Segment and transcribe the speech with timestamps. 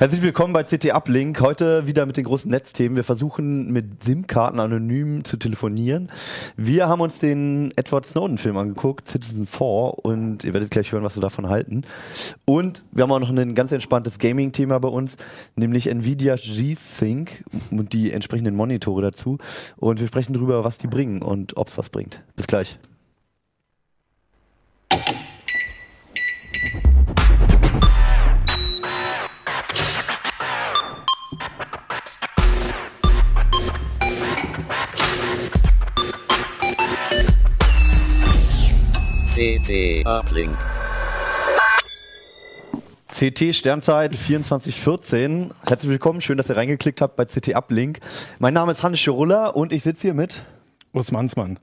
[0.00, 1.40] Herzlich willkommen bei CT Uplink.
[1.40, 2.94] Heute wieder mit den großen Netzthemen.
[2.94, 6.08] Wir versuchen mit SIM-Karten anonym zu telefonieren.
[6.56, 11.16] Wir haben uns den Edward Snowden-Film angeguckt, Citizen 4, und ihr werdet gleich hören, was
[11.16, 11.82] wir davon halten.
[12.44, 15.16] Und wir haben auch noch ein ganz entspanntes Gaming-Thema bei uns,
[15.56, 19.38] nämlich Nvidia G-Sync und die entsprechenden Monitore dazu.
[19.78, 22.22] Und wir sprechen darüber, was die bringen und ob es was bringt.
[22.36, 22.78] Bis gleich.
[39.38, 40.58] CT Uplink.
[43.06, 45.54] CT Sternzeit 2414.
[45.64, 48.00] Herzlich willkommen, schön, dass ihr reingeklickt habt bei CT Uplink.
[48.40, 50.42] Mein Name ist Hannes Schirulla und ich sitze hier mit
[50.92, 51.60] Urs Mansmann.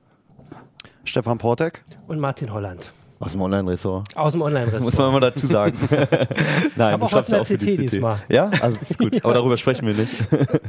[1.04, 2.94] Stefan Portek Und Martin Holland.
[3.20, 4.16] Aus dem Online-Ressort.
[4.16, 4.98] Aus dem Muss Online-Restaurant.
[4.98, 5.78] man immer dazu sagen.
[6.76, 8.20] Nein, hab auch was in der CT diesmal.
[8.30, 9.16] Ja, also ist gut.
[9.24, 10.12] Aber darüber sprechen wir nicht.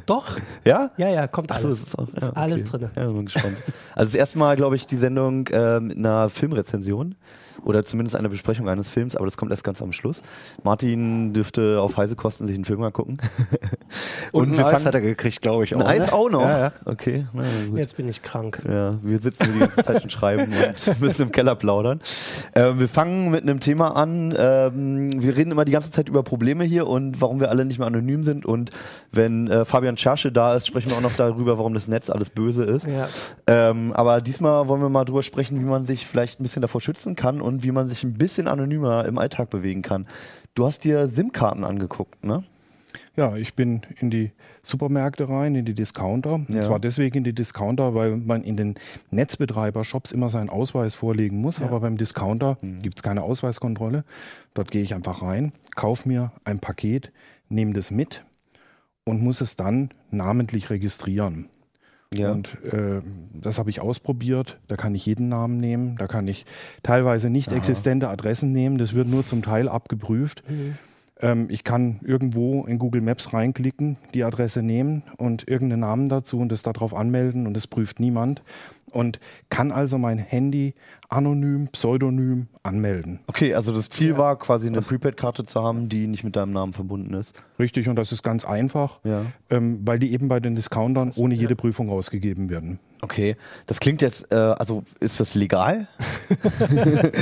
[0.07, 0.37] Doch?
[0.65, 0.91] Ja?
[0.97, 1.81] Ja, ja, kommt alles.
[1.81, 2.79] das ist auch Ist ja, alles okay.
[2.79, 2.91] drin.
[2.97, 3.63] Ja, bin gespannt.
[3.95, 7.17] Also das erste Mal, glaube ich, die Sendung äh, mit einer Filmrezension
[7.65, 10.23] oder zumindest einer Besprechung eines Films, aber das kommt erst ganz am Schluss.
[10.63, 13.19] Martin dürfte auf heiße Kosten sich einen Film angucken.
[14.33, 15.75] Und, ein wir Eis hat er gekriegt, glaube ich.
[15.75, 16.13] Ein auch, Eis ne?
[16.13, 16.43] auch noch?
[16.43, 16.73] Ja, ja.
[16.85, 17.79] Okay, na gut.
[17.79, 18.63] Jetzt bin ich krank.
[18.69, 22.01] Ja, wir sitzen die ganze Zeit und schreiben und müssen im Keller plaudern.
[22.53, 24.35] Äh, wir fangen mit einem Thema an.
[24.37, 27.79] Ähm, wir reden immer die ganze Zeit über Probleme hier und warum wir alle nicht
[27.79, 28.45] mehr anonym sind.
[28.45, 28.71] Und
[29.13, 32.31] wenn äh, Fabian Scharsche da ist, sprechen wir auch noch darüber, warum das Netz alles
[32.31, 32.87] böse ist.
[32.87, 33.09] Ja.
[33.47, 36.81] Ähm, aber diesmal wollen wir mal drüber sprechen, wie man sich vielleicht ein bisschen davor
[36.81, 40.07] schützen kann und wie man sich ein bisschen anonymer im Alltag bewegen kann.
[40.55, 42.45] Du hast dir SIM-Karten angeguckt, ne?
[43.17, 46.41] ja, ich bin in die Supermärkte rein, in die Discounter.
[46.49, 46.57] Ja.
[46.57, 48.75] Und zwar deswegen in die Discounter, weil man in den
[49.11, 51.63] Netzbetreiber-Shops immer seinen Ausweis vorlegen muss.
[51.63, 54.05] Aber beim Discounter gibt's keine Ausweiskontrolle.
[54.55, 57.13] Dort gehe ich einfach rein, kaufe mir ein Paket,
[57.49, 58.25] nehme das mit
[59.05, 61.49] und muss es dann namentlich registrieren.
[62.15, 62.33] Ja.
[62.33, 63.03] Und äh,
[63.35, 64.59] das habe ich ausprobiert.
[64.69, 65.97] Da kann ich jeden Namen nehmen.
[65.97, 66.47] Da kann ich
[66.83, 68.79] teilweise nicht existente Adressen nehmen.
[68.79, 70.43] Das wird nur zum Teil abgeprüft.
[71.21, 76.39] Ähm, ich kann irgendwo in Google Maps reinklicken, die Adresse nehmen und irgendeinen Namen dazu
[76.39, 78.43] und das darauf anmelden und das prüft niemand.
[78.91, 79.19] Und
[79.51, 80.75] kann also mein Handy
[81.09, 83.21] anonym, pseudonym anmelden.
[83.27, 86.73] Okay, also das Ziel war quasi eine Prepaid-Karte zu haben, die nicht mit deinem Namen
[86.73, 87.35] verbunden ist.
[87.59, 89.27] Richtig, und das ist ganz einfach, Ja.
[89.51, 92.81] ähm, weil die eben bei den Discountern ohne jede Prüfung rausgegeben werden.
[93.03, 93.37] Okay,
[93.67, 95.87] das klingt jetzt, äh, also ist das legal?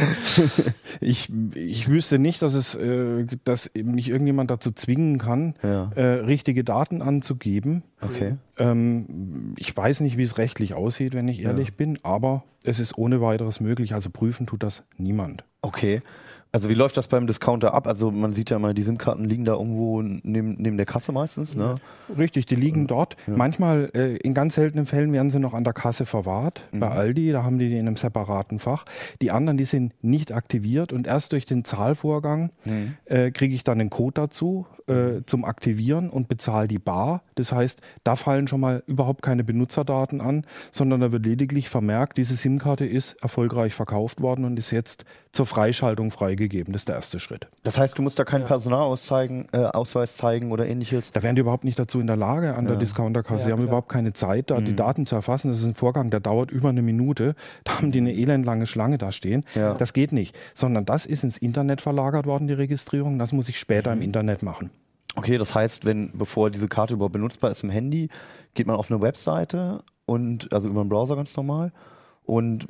[1.00, 5.90] Ich, ich wüsste nicht, dass es, äh, dass mich irgendjemand dazu zwingen kann, Ja.
[5.96, 7.82] äh, richtige Daten anzugeben.
[8.00, 8.36] Okay.
[8.58, 12.98] Ähm, ich weiß nicht, wie es rechtlich aussieht, wenn ich ehrlich bin, aber es ist
[12.98, 13.94] ohne weiteres möglich.
[13.94, 15.44] Also prüfen tut das niemand.
[15.62, 16.02] Okay.
[16.54, 17.88] Also wie läuft das beim Discounter ab?
[17.88, 21.56] Also man sieht ja mal, die SIM-Karten liegen da irgendwo neben, neben der Kasse meistens,
[21.56, 21.74] ne?
[22.16, 23.16] Richtig, die liegen dort.
[23.26, 26.62] Manchmal, äh, in ganz seltenen Fällen werden sie noch an der Kasse verwahrt.
[26.70, 28.84] Bei Aldi, da haben die die in einem separaten Fach.
[29.20, 32.50] Die anderen, die sind nicht aktiviert und erst durch den Zahlvorgang
[33.06, 37.24] äh, kriege ich dann einen Code dazu äh, zum Aktivieren und bezahle die bar.
[37.34, 42.16] Das heißt, da fallen schon mal überhaupt keine Benutzerdaten an, sondern da wird lediglich vermerkt,
[42.16, 46.72] diese SIM-Karte ist erfolgreich verkauft worden und ist jetzt zur Freischaltung freigegeben.
[46.72, 47.48] Das ist der erste Schritt.
[47.62, 51.12] Das heißt, du musst da keinen Personalausweis zeigen, äh, Ausweis zeigen oder ähnliches.
[51.12, 53.42] Da wären die überhaupt nicht dazu in der Lage an der Discounterkasse.
[53.42, 53.68] Ja, Sie haben klar.
[53.68, 55.48] überhaupt keine Zeit, da die Daten zu erfassen.
[55.48, 57.34] Das ist ein Vorgang, der dauert über eine Minute.
[57.64, 59.44] Da haben die eine elendlange Schlange da stehen.
[59.54, 59.74] Ja.
[59.74, 60.36] Das geht nicht.
[60.54, 63.18] Sondern das ist ins Internet verlagert worden, die Registrierung.
[63.18, 64.70] Das muss ich später im Internet machen.
[65.16, 68.08] Okay, das heißt, wenn, bevor diese Karte überhaupt benutzbar ist im Handy,
[68.54, 71.72] geht man auf eine Webseite und, also über den Browser ganz normal.
[72.24, 72.66] Und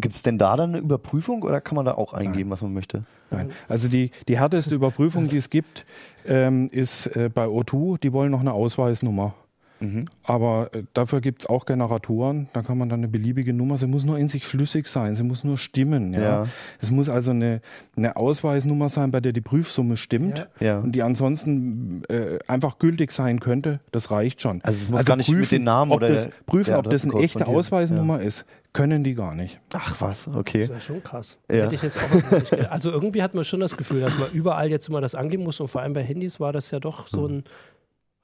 [0.00, 2.72] gibt es denn da dann eine Überprüfung oder kann man da auch eingeben, was man
[2.72, 3.04] möchte?
[3.30, 3.50] Nein.
[3.68, 5.86] Also die, die härteste Überprüfung, die es gibt,
[6.26, 7.98] ähm, ist äh, bei O2.
[8.00, 9.34] Die wollen noch eine Ausweisnummer.
[9.80, 10.06] Mhm.
[10.22, 12.48] Aber äh, dafür gibt es auch Generatoren.
[12.52, 13.76] Da kann man dann eine beliebige Nummer.
[13.76, 15.16] Sie muss nur in sich schlüssig sein.
[15.16, 16.12] Sie muss nur stimmen.
[16.12, 16.20] Ja?
[16.20, 16.46] Ja.
[16.80, 17.60] Es muss also eine,
[17.96, 20.66] eine Ausweisnummer sein, bei der die Prüfsumme stimmt Ja.
[20.66, 20.78] Ja.
[20.78, 23.80] und die ansonsten äh, einfach gültig sein könnte.
[23.90, 24.60] Das reicht schon.
[24.62, 27.14] Also es muss gar nicht mit den Namen ob oder das, prüfen, ob das eine
[27.14, 27.46] echte.
[27.46, 29.58] Ausweisnummer ist, können die gar nicht.
[29.72, 30.66] Ach was, okay.
[30.66, 31.38] Das ist schon krass.
[31.50, 31.64] Ja.
[31.64, 32.70] Hätte ich jetzt auch nicht.
[32.70, 35.60] Also irgendwie hat man schon das Gefühl, dass man überall jetzt immer das angeben muss
[35.60, 37.44] und vor allem bei Handys war das ja doch so ein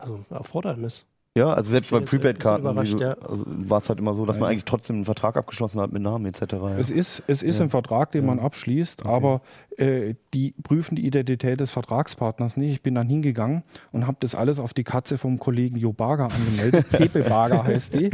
[0.00, 1.06] also ein Erfordernis.
[1.36, 4.64] Ja, also selbst bei Prepaid-Karten überrascht, also war es halt immer so, dass man eigentlich
[4.64, 6.54] trotzdem einen Vertrag abgeschlossen hat mit Namen etc.
[6.54, 6.76] Ja.
[6.76, 9.40] Es ist, es ist ein Vertrag, den man abschließt, aber
[9.76, 12.72] äh, die prüfen die Identität des Vertragspartners nicht.
[12.72, 13.62] Ich bin dann hingegangen
[13.92, 16.88] und habe das alles auf die Katze vom Kollegen Jo Barger angemeldet.
[16.90, 18.06] Pepe Barger heißt die.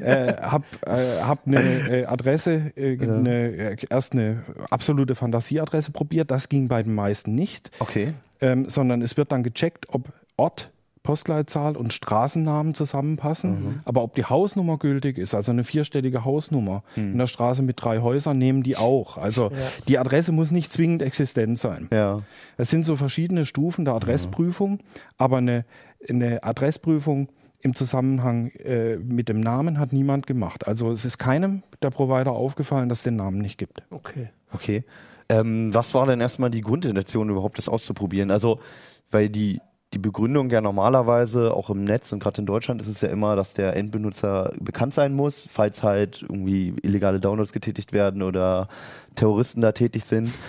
[0.00, 6.32] äh, hab, äh, hab eine äh, Adresse, äh, eine, äh, erst eine absolute Fantasieadresse probiert.
[6.32, 7.70] Das ging bei den meisten nicht.
[7.78, 8.14] Okay.
[8.40, 10.70] ähm, sondern es wird dann gecheckt, ob Ort,
[11.10, 17.18] Postleitzahl und Straßennamen zusammenpassen, aber ob die Hausnummer gültig ist, also eine vierstellige Hausnummer in
[17.18, 19.18] der Straße mit drei Häusern, nehmen die auch.
[19.18, 19.50] Also
[19.88, 21.88] die Adresse muss nicht zwingend existent sein.
[21.92, 22.20] Ja.
[22.56, 24.78] Es sind so verschiedene Stufen der Adressprüfung,
[25.18, 25.64] aber eine,
[26.08, 27.28] eine Adressprüfung
[27.60, 30.68] im Zusammenhang äh, mit dem Namen hat niemand gemacht.
[30.68, 33.82] Also es ist keinem der Provider aufgefallen, dass es den Namen nicht gibt.
[33.90, 34.28] Okay.
[34.52, 34.84] Okay.
[35.28, 38.30] Ähm, was war denn erstmal die Grundintention, überhaupt das auszuprobieren?
[38.30, 38.60] Also,
[39.10, 39.60] weil die,
[39.92, 43.34] die Begründung ja normalerweise auch im Netz und gerade in Deutschland ist es ja immer,
[43.34, 48.68] dass der Endbenutzer bekannt sein muss, falls halt irgendwie illegale Downloads getätigt werden oder
[49.16, 50.30] Terroristen da tätig sind.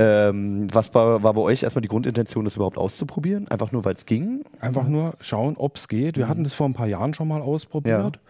[0.00, 3.48] Ähm, was war, war bei euch erstmal die Grundintention, das überhaupt auszuprobieren?
[3.48, 4.44] Einfach nur, weil es ging?
[4.60, 6.16] Einfach nur schauen, ob es geht.
[6.16, 8.20] Wir hatten das vor ein paar Jahren schon mal ausprobiert.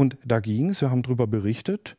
[0.00, 1.96] Und da ging es, wir haben darüber berichtet.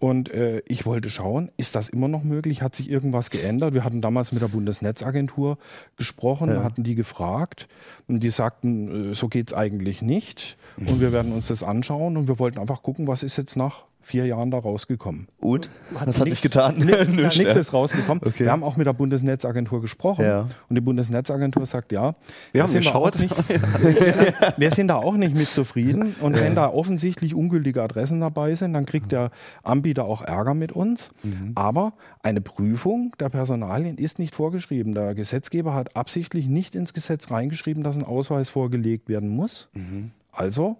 [0.00, 2.60] Und äh, ich wollte schauen, ist das immer noch möglich?
[2.60, 3.72] Hat sich irgendwas geändert?
[3.72, 5.56] Wir hatten damals mit der Bundesnetzagentur
[5.96, 6.64] gesprochen, Ja.
[6.64, 7.68] hatten die gefragt.
[8.08, 10.56] Und die sagten, äh, so geht es eigentlich nicht.
[10.76, 12.16] Und wir werden uns das anschauen.
[12.16, 15.26] Und wir wollten einfach gucken, was ist jetzt nach vier Jahren da rausgekommen.
[15.40, 15.68] Und?
[15.96, 16.76] Hat Was hat sich getan?
[16.78, 17.48] Nichts ja.
[17.56, 18.22] ist rausgekommen.
[18.24, 18.44] Okay.
[18.44, 20.46] Wir haben auch mit der Bundesnetzagentur gesprochen Ja.
[20.68, 22.14] und die Bundesnetzagentur sagt, ja,
[22.52, 23.16] Wir da haben sind geschaut.
[23.16, 23.34] auch Nicht,
[23.82, 28.20] wir, sind, wir sind da auch nicht mit zufrieden und wenn da offensichtlich ungültige Adressen
[28.20, 29.30] dabei sind, dann kriegt der
[29.64, 31.10] Anbieter auch Ärger mit uns.
[31.24, 31.52] Mhm.
[31.56, 31.92] Aber
[32.22, 34.94] eine Prüfung der Personalien ist nicht vorgeschrieben.
[34.94, 39.68] Der Gesetzgeber hat absichtlich nicht ins Gesetz reingeschrieben, dass ein Ausweis vorgelegt werden muss.
[39.74, 40.12] Mhm.
[40.30, 40.76] Also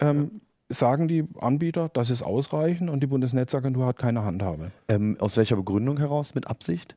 [0.00, 4.70] ähm, sagen die Anbieter, das ist ausreichend und die Bundesnetzagentur hat keine Handhabe.
[4.88, 6.34] Ähm, aus welcher Begründung heraus?
[6.34, 6.96] Mit Absicht?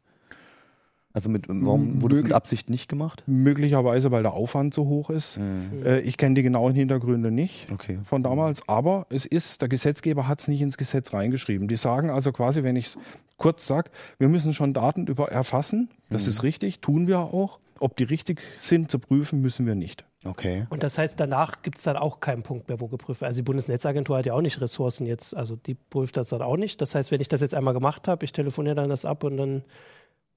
[1.16, 3.22] Also mit, warum wurde es mit Absicht nicht gemacht?
[3.28, 5.40] Möglicherweise, weil der Aufwand so hoch ist.
[5.86, 8.00] Äh, ich kenne die genauen Hintergründe nicht Okay.
[8.04, 11.68] von damals, aber es ist, der Gesetzgeber hat es nicht ins Gesetz reingeschrieben.
[11.68, 12.98] Die sagen also quasi, wenn ich es
[13.38, 17.60] kurz sage, wir müssen schon Daten über erfassen, das ist richtig, tun wir auch.
[17.84, 20.06] Ob die richtig sind zu prüfen, müssen wir nicht.
[20.26, 20.66] Okay.
[20.70, 23.28] Und das heißt, danach gibt es dann auch keinen Punkt mehr, wo geprüft wird.
[23.28, 26.56] Also die Bundesnetzagentur hat ja auch nicht Ressourcen jetzt, also die prüft das dann auch
[26.56, 26.80] nicht.
[26.82, 29.36] Das heißt, wenn ich das jetzt einmal gemacht habe, ich telefoniere dann das ab und
[29.36, 29.64] dann,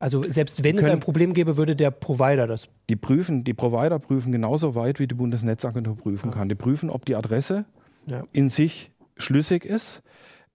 [0.01, 2.69] also selbst wenn es können- ein Problem gäbe, würde der Provider das.
[2.91, 6.49] Die prüfen, die Provider prüfen genauso weit, wie die Bundesnetzagentur prüfen kann.
[6.49, 7.65] Die prüfen, ob die Adresse
[8.07, 8.25] Ja.
[8.33, 10.03] in sich schlüssig ist.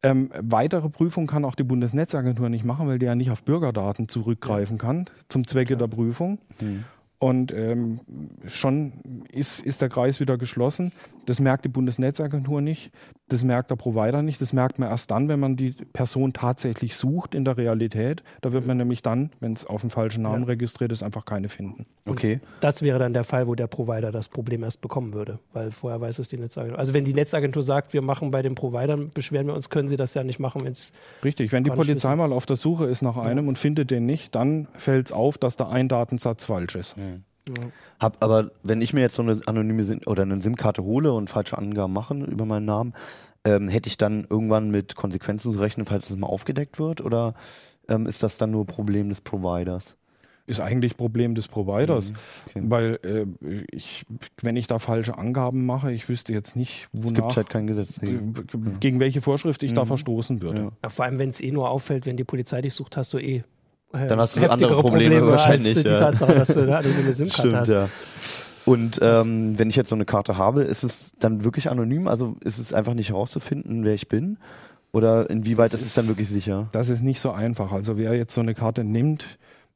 [0.03, 4.07] Ähm, weitere Prüfung kann auch die Bundesnetzagentur nicht machen, weil die ja nicht auf Bürgerdaten
[4.07, 6.39] zurückgreifen kann zum Zwecke der Prüfung.
[7.21, 7.99] Und ähm,
[8.47, 8.93] schon
[9.31, 10.91] ist, ist der Kreis wieder geschlossen.
[11.27, 12.91] Das merkt die Bundesnetzagentur nicht,
[13.29, 14.41] das merkt der Provider nicht.
[14.41, 18.23] Das merkt man erst dann, wenn man die Person tatsächlich sucht in der Realität.
[18.41, 20.47] Da wird man nämlich dann, wenn es auf den falschen Namen Ja.
[20.47, 21.85] registriert ist, einfach keine finden.
[22.07, 22.39] Okay.
[22.59, 26.01] Das wäre dann der Fall, wo der Provider das Problem erst bekommen würde, weil vorher
[26.01, 26.79] weiß es die Netzagentur.
[26.79, 29.95] Also wenn die Netzagentur sagt, wir machen bei den Providern, beschweren wir uns, können sie
[29.95, 30.91] das ja nicht machen, wenn es
[31.23, 32.17] Richtig, wenn die Polizei wissen.
[32.17, 35.37] mal auf der Suche ist nach einem und findet den nicht, dann fällt es auf,
[35.37, 36.95] dass da ein Datensatz falsch ist.
[37.99, 41.29] Hab, aber wenn ich mir jetzt so eine anonyme SIM oder eine SIM-Karte hole und
[41.29, 42.93] falsche Angaben mache über meinen Namen,
[43.43, 47.01] ähm, hätte ich dann irgendwann mit Konsequenzen zu rechnen, falls das mal aufgedeckt wird?
[47.01, 47.33] Oder
[47.87, 49.95] ähm, ist das dann nur Problem des Providers?
[50.47, 52.17] Ist eigentlich Problem des Providers, Mhm,
[52.47, 52.61] okay.
[52.63, 54.05] weil äh, ich,
[54.41, 57.67] wenn ich da falsche Angaben mache, ich wüsste jetzt nicht, Es wonach, gibt halt kein
[57.67, 58.01] Gesetz.
[58.01, 58.19] äh,
[58.79, 59.87] gegen welche Vorschrift ich da Mhm.
[59.87, 60.61] verstoßen würde.
[60.63, 60.71] Ja.
[60.83, 63.19] Ja, vor allem, wenn es eh nur auffällt, wenn die Polizei dich sucht, hast du
[63.19, 63.43] eh.
[63.93, 65.99] Äh, Dann hast du andere Probleme wahrscheinlich, Als die ja.
[65.99, 67.69] Tatsache, dass du eine anonyme SIM-Karte Stimmt, hast.
[67.69, 67.89] ja.
[68.65, 72.07] Und ähm, wenn ich jetzt so eine Karte habe, ist es dann wirklich anonym?
[72.07, 74.37] Also ist es einfach nicht herauszufinden, wer ich bin?
[74.91, 76.67] Oder inwieweit ist es dann wirklich sicher?
[76.71, 77.71] Das ist nicht so einfach.
[77.71, 79.25] Also wer jetzt so eine Karte nimmt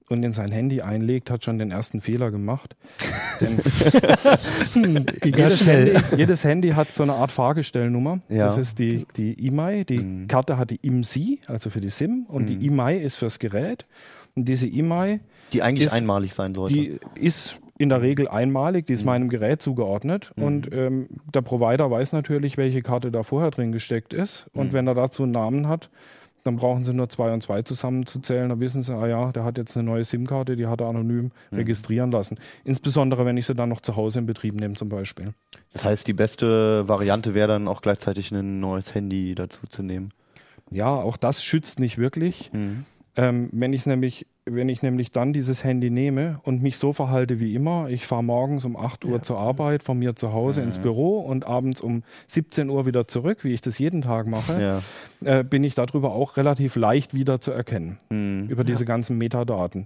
[0.09, 2.75] und in sein Handy einlegt, hat schon den ersten Fehler gemacht.
[3.39, 8.19] Denn jedes, Handy, jedes Handy hat so eine Art Fahrgestellnummer.
[8.29, 8.45] Ja.
[8.47, 9.83] Das ist die, die IMEI.
[9.83, 10.27] Die Mhm.
[10.27, 12.59] Karte hat die IMSI, also für die SIM, und Mhm.
[12.59, 13.85] die IMEI ist fürs Gerät.
[14.35, 15.19] Und diese IMEI,
[15.53, 16.74] Die eigentlich Ist- einmalig sein sollte.
[16.75, 20.31] die ist in der Regel einmalig, die ist meinem Gerät zugeordnet.
[20.35, 20.43] Mhm.
[20.43, 24.47] Und ähm, der Provider weiß natürlich, welche Karte da vorher drin gesteckt ist.
[24.53, 24.74] Und Mhm.
[24.74, 25.89] wenn er dazu einen Namen hat,
[26.45, 28.47] dann brauchen sie nur zwei und zwei zusammenzuzählen.
[28.49, 31.31] Dann wissen sie, ah ja, der hat jetzt eine neue SIM-Karte, die hat er anonym
[31.51, 31.57] Mhm.
[31.57, 32.37] registrieren lassen.
[32.63, 35.33] Insbesondere, wenn ich sie dann noch zu Hause in Betrieb nehme zum Beispiel.
[35.73, 40.11] Das heißt, die beste Variante wäre dann auch gleichzeitig ein neues Handy dazu zu nehmen.
[40.69, 42.49] Ja, auch das schützt nicht wirklich.
[43.17, 47.39] Ähm, wenn ich nämlich, wenn ich nämlich dann dieses Handy nehme und mich so verhalte
[47.39, 49.22] wie immer, ich fahre morgens um 8 Uhr Ja.
[49.22, 53.43] zur Arbeit, von mir zu Hause ins Büro und abends um 17 Uhr wieder zurück,
[53.43, 54.81] wie ich das jeden Tag mache,
[55.24, 55.39] Ja.
[55.39, 58.48] äh, bin ich darüber auch relativ leicht wieder zu erkennen, Mhm.
[58.50, 59.86] über diese ganzen Metadaten.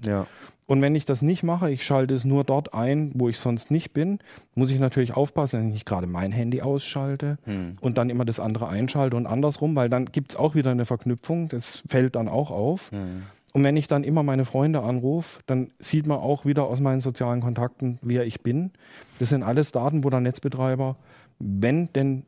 [0.69, 3.71] Und wenn ich das nicht mache, ich schalte es nur dort ein, wo ich sonst
[3.71, 4.19] nicht bin,
[4.53, 7.77] muss ich natürlich aufpassen, dass ich nicht gerade mein Handy ausschalte Mhm.
[7.81, 10.85] und dann immer das andere einschalte und andersrum, weil dann gibt es auch wieder eine
[10.85, 12.91] Verknüpfung, das fällt dann auch auf.
[12.91, 13.23] Mhm.
[13.51, 17.01] Und wenn ich dann immer meine Freunde anrufe, dann sieht man auch wieder aus meinen
[17.01, 18.69] sozialen Kontakten, wer ich bin.
[19.17, 20.97] Das sind alles Daten, wo der Netzbetreiber,
[21.39, 22.25] wenn denn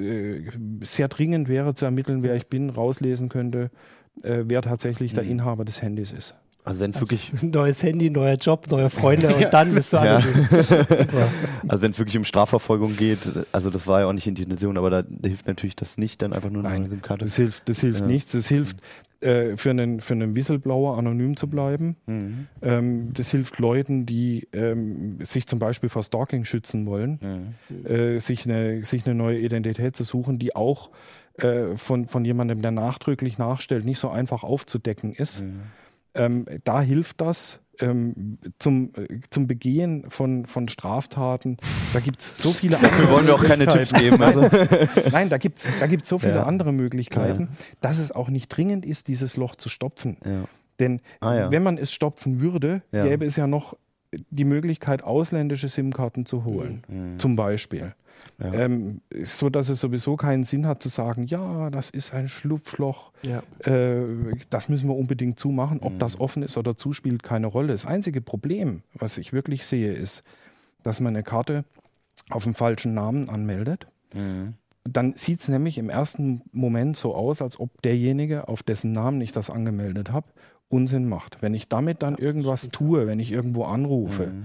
[0.00, 0.40] äh,
[0.80, 3.70] sehr dringend wäre zu ermitteln, wer ich bin, rauslesen könnte,
[4.24, 5.30] äh, wer tatsächlich der Mhm.
[5.30, 6.34] Inhaber des Handys ist.
[6.64, 10.18] Also wenn es wirklich, Neues Handy, neuer Job, neue Freunde und dann bist du Ja.
[11.68, 13.18] also wenn es wirklich um Strafverfolgung geht,
[13.52, 16.32] also das war ja auch nicht die Intention, aber da hilft natürlich das nicht, dann
[16.32, 17.24] einfach nur eine SIM-Karte.
[17.24, 18.06] Das hilft, das hilft Ja.
[18.06, 18.32] nichts.
[18.32, 18.76] Das hilft
[19.20, 21.96] äh, für, einen, für einen Whistleblower anonym zu bleiben.
[22.06, 22.46] Mhm.
[22.60, 27.18] Ähm, das hilft Leuten, die ähm, sich zum Beispiel vor Stalking schützen wollen,
[27.70, 27.86] Mhm.
[27.86, 30.90] äh, sich, eine, sich eine neue Identität zu suchen, die auch
[31.38, 35.42] äh, von, von jemandem, der nachdrücklich nachstellt, nicht so einfach aufzudecken ist.
[35.42, 35.62] Mhm.
[36.14, 41.56] Ähm, da hilft das ähm, zum, äh, zum Begehen von, von Straftaten.
[41.94, 44.22] Da gibt es so viele Dafür wollen wir auch keine Tipps geben.
[44.22, 44.42] Also.
[45.10, 46.42] Nein, da gibt es da gibt's so viele Ja.
[46.44, 47.48] andere Möglichkeiten,
[47.80, 50.16] dass es auch nicht dringend ist, dieses Loch zu stopfen.
[50.24, 50.44] Ja.
[50.80, 51.50] Denn Ah, ja.
[51.50, 53.04] wenn man es stopfen würde, Ja.
[53.04, 53.76] gäbe es ja noch
[54.30, 57.94] die Möglichkeit, ausländische SIM-Karten zu holen, zum Beispiel.
[58.38, 58.52] Ja.
[58.54, 63.12] Ähm, so dass es sowieso keinen Sinn hat zu sagen, ja, das ist ein Schlupfloch,
[63.22, 63.42] Ja.
[63.64, 64.02] äh,
[64.50, 65.80] das müssen wir unbedingt zumachen.
[65.80, 65.98] Ob Mhm.
[65.98, 67.68] das offen ist oder zu, spielt keine Rolle.
[67.72, 70.22] Das einzige Problem, was ich wirklich sehe, ist,
[70.82, 71.64] dass man eine Karte
[72.30, 73.86] auf den falschen Namen anmeldet.
[74.14, 74.54] Mhm.
[74.84, 79.20] Dann sieht es nämlich im ersten Moment so aus, als ob derjenige, auf dessen Namen
[79.20, 80.26] ich das angemeldet habe,
[80.72, 81.38] Unsinn macht.
[81.42, 84.44] Wenn ich damit dann irgendwas tue, wenn ich irgendwo anrufe, Mhm.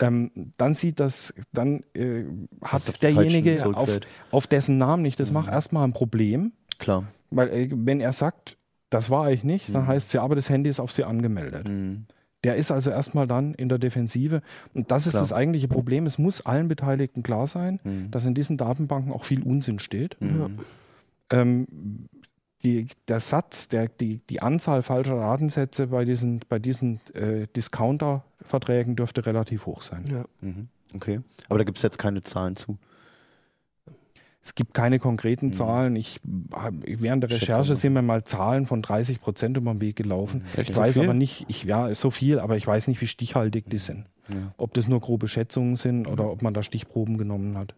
[0.00, 2.24] ähm, dann sieht das, dann äh,
[2.62, 3.98] hat derjenige, auf,
[4.30, 6.52] auf dessen Namen ich das mache, erstmal ein Problem.
[6.78, 7.04] Klar.
[7.30, 8.56] Weil äh, wenn er sagt,
[8.90, 9.86] das war ich nicht, dann Mhm.
[9.88, 11.68] heißt es ja, aber das Handy ist auf sie angemeldet.
[11.68, 12.06] Mhm.
[12.44, 14.40] Der ist also erstmal dann in der Defensive.
[14.72, 15.22] Und das ist Klar.
[15.24, 16.06] das eigentliche Problem.
[16.06, 18.10] Es muss allen Beteiligten klar sein, Mhm.
[18.12, 20.16] dass in diesen Datenbanken auch viel Unsinn steht.
[20.20, 20.58] Mhm.
[21.30, 21.66] Ähm,
[22.66, 28.96] die, der Satz, der, die, die Anzahl falscher Datensätze bei diesen, bei diesen äh, Discounter-Verträgen
[28.96, 30.06] dürfte relativ hoch sein.
[30.10, 30.24] Ja.
[30.40, 30.68] Mhm.
[30.94, 31.20] Okay.
[31.48, 32.76] Aber da gibt es jetzt keine Zahlen zu.
[34.42, 35.52] Es gibt keine konkreten Mhm.
[35.52, 35.96] Zahlen.
[35.96, 40.44] Ich, während der Recherche sind mir mal Zahlen von 30 Prozent über den Weg gelaufen.
[40.56, 41.02] Echt Ich so weiß viel?
[41.04, 44.06] aber nicht, ich, ja, so viel, aber ich weiß nicht, wie stichhaltig die sind.
[44.28, 44.52] Ja.
[44.56, 47.74] Ob das nur grobe Schätzungen sind oder ob man da Stichproben genommen hat.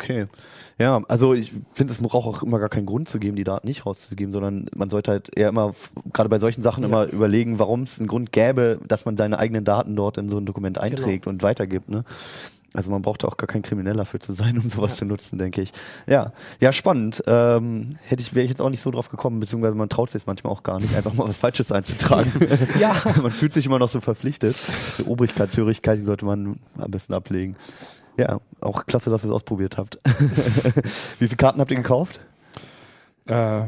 [0.00, 0.26] Okay.
[0.78, 3.66] Ja, also ich finde, es braucht auch immer gar keinen Grund zu geben, die Daten
[3.66, 5.74] nicht rauszugeben, sondern man sollte halt eher immer,
[6.12, 6.88] gerade bei solchen Sachen, Ja.
[6.88, 10.38] immer überlegen, warum es einen Grund gäbe, dass man seine eigenen Daten dort in so
[10.38, 11.88] ein Dokument einträgt und weitergibt.
[11.88, 12.04] Ne?
[12.74, 14.96] Also man braucht da auch gar kein Krimineller für zu sein, um sowas Ja.
[14.98, 15.72] zu nutzen, denke ich.
[16.06, 17.24] Ja, ja, spannend.
[17.26, 20.26] Ähm, hätte ich, wäre ich jetzt auch nicht so drauf gekommen, beziehungsweise man traut sich
[20.26, 22.30] manchmal auch gar nicht, einfach mal was Falsches einzutragen.
[22.78, 22.94] Ja.
[23.22, 24.54] man fühlt sich immer noch so verpflichtet.
[24.98, 27.56] Die Obrigkeitshörigkeit, die sollte man am besten ablegen.
[28.18, 29.98] Ja, auch klasse, dass ihr es ausprobiert habt.
[31.20, 32.18] Wie viele Karten habt ihr gekauft?
[33.26, 33.62] Äh,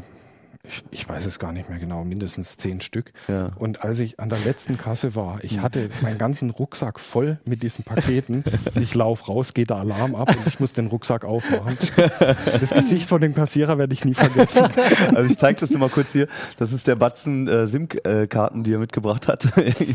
[0.63, 3.13] ich, ich weiß es gar nicht mehr genau, mindestens zehn Stück.
[3.29, 3.51] Ja.
[3.57, 7.63] Und als ich an der letzten Kasse war, ich hatte meinen ganzen Rucksack voll mit
[7.63, 8.45] diesen Paketen.
[8.75, 11.79] Ich laufe raus, geht der Alarm ab und ich muss den Rucksack aufmachen.
[12.61, 14.65] Das Gesicht von dem Kassierer werde ich nie vergessen.
[15.15, 16.29] Also ich zeige das nur mal kurz hier.
[16.59, 19.49] Das ist der Batzen äh, SIM-Karten, die er mitgebracht hat.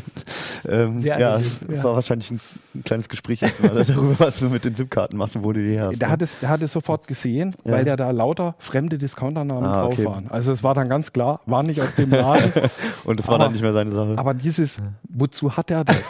[0.68, 1.84] ähm, Sehr ja, es ja.
[1.84, 2.40] war wahrscheinlich ein,
[2.76, 5.88] ein kleines Gespräch darüber, was du mit den SIM-Karten machst und wo du die her
[5.88, 6.02] hast.
[6.02, 7.74] Der hat es, der hat es sofort gesehen, Ja.
[7.74, 10.06] weil der da lauter fremde Discounternamen Ah, drauf okay.
[10.06, 10.28] waren.
[10.30, 12.52] Also es war dann ganz klar, war nicht aus dem Laden.
[13.04, 14.14] und das war aber- dann nicht mehr seine Sache.
[14.18, 14.78] Aber dieses,
[15.10, 16.10] wozu hat er das?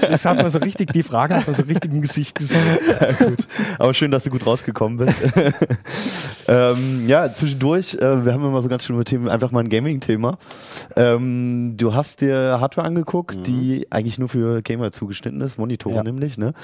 [0.00, 2.62] Das hat man so richtig, die Frage hat man so richtig im Gesicht gesehen.
[3.00, 3.46] Ja, gut.
[3.78, 5.14] Aber schön, dass du gut rausgekommen bist.
[6.48, 10.38] ähm, ja, zwischendurch, äh, wir haben immer so ganz schöne Themen, einfach mal ein Gaming-Thema.
[10.96, 16.02] Ähm, du hast dir Hardware angeguckt, die eigentlich nur für Gamer zugeschnitten ist, Monitore Ja.
[16.02, 16.38] nämlich.
[16.38, 16.54] Ne?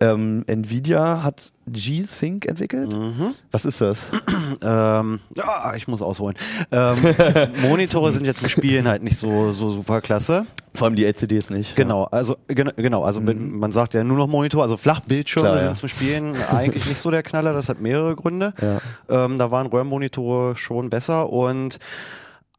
[0.00, 2.92] Ähm, Nvidia hat G-Sync entwickelt.
[2.92, 3.34] Mhm.
[3.50, 4.08] Was ist das?
[4.62, 6.36] Ähm, ja, ich muss ausholen.
[6.72, 6.96] Ähm,
[7.62, 10.44] Monitore sind jetzt im Spielen halt nicht so, so super klasse.
[10.74, 11.76] Vor allem die LCDs nicht.
[11.76, 15.60] Genau, also gen genau, also wenn, man sagt ja nur noch Monitor, also Flachbildschirme Klar,
[15.60, 15.66] ja.
[15.66, 18.52] sind zum Spielen eigentlich nicht so der Knaller, das hat mehrere Gründe.
[18.60, 19.24] Ja.
[19.24, 21.78] Ähm, da waren Röhrenmonitore schon besser und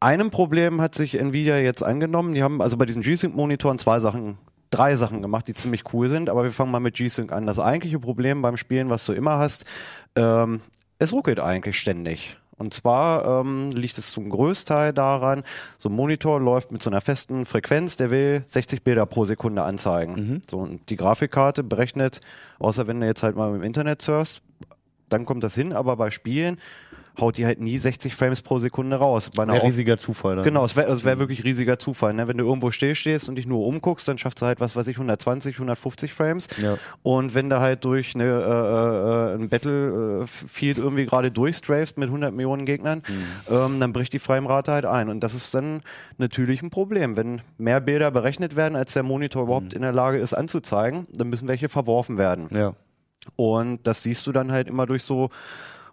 [0.00, 2.34] einem Problem hat sich Nvidia jetzt angenommen.
[2.34, 4.36] Die haben also bei diesen G-Sync-Monitoren zwei Sachen,
[4.72, 7.46] drei Sachen gemacht, die ziemlich cool sind, aber wir fangen mal mit G-Sync an.
[7.46, 9.64] Das eigentliche Problem beim Spielen, was du immer hast,
[10.16, 10.60] ähm,
[10.98, 12.36] es ruckelt eigentlich ständig.
[12.58, 15.42] Und zwar ähm, liegt es zum Größteil daran,
[15.78, 19.62] so ein Monitor läuft mit so einer festen Frequenz, der will 60 Bilder pro Sekunde
[19.62, 20.42] anzeigen.
[20.48, 22.20] So, und die Grafikkarte berechnet,
[22.60, 24.42] außer wenn du jetzt halt mal im Internet surfst,
[25.08, 26.58] dann kommt das hin, aber bei Spielen
[27.20, 29.30] haut die halt nie 60 Frames pro Sekunde raus.
[29.36, 30.36] Bei einer Ein Auf- riesiger Zufall.
[30.36, 30.44] Dann.
[30.44, 32.14] Genau, es wäre wär wirklich riesiger Zufall.
[32.14, 32.26] Ne?
[32.26, 34.96] Wenn du irgendwo stillstehst und dich nur umguckst, dann schafft sie halt, was weiß ich,
[34.96, 36.48] 120, 150 Frames.
[36.60, 36.78] Ja.
[37.02, 42.32] Und wenn du halt durch eine, äh, äh, ein Battlefield irgendwie gerade durchstrafst mit 100
[42.34, 43.54] Millionen Gegnern, Mhm.
[43.54, 45.08] ähm, dann bricht die Framerate halt ein.
[45.08, 45.82] Und das ist dann
[46.18, 47.16] natürlich ein Problem.
[47.16, 51.28] Wenn mehr Bilder berechnet werden, als der Monitor überhaupt in der Lage ist anzuzeigen, dann
[51.28, 52.46] müssen welche verworfen werden.
[52.50, 52.56] Mhm.
[52.56, 52.74] Ja.
[53.36, 55.30] Und das siehst du dann halt immer durch so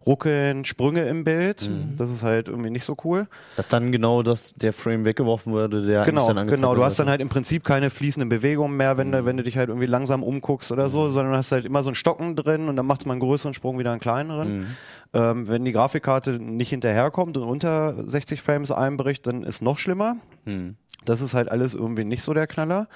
[0.09, 1.69] Ruckeln, Sprünge im Bild.
[1.69, 1.95] Mhm.
[1.95, 3.27] Das ist halt irgendwie nicht so cool.
[3.55, 6.73] Dass dann genau das, der Frame weggeworfen wurde, der Genau, dann genau.
[6.73, 9.55] Du hast dann halt im Prinzip keine fließenden Bewegungen mehr, wenn, du, wenn du dich
[9.55, 12.69] halt irgendwie langsam umguckst oder so, sondern du hast halt immer so ein Stocken drin
[12.69, 14.75] und dann macht es mal einen größeren Sprung, wieder einen kleineren.
[15.13, 20.17] Ähm, wenn die Grafikkarte nicht hinterherkommt und unter 60 Frames einbricht, dann ist noch schlimmer.
[20.45, 20.75] Hm.
[21.05, 22.87] Das ist halt alles irgendwie nicht so der Knaller.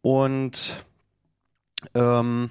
[0.00, 0.74] Und
[1.94, 2.50] ähm,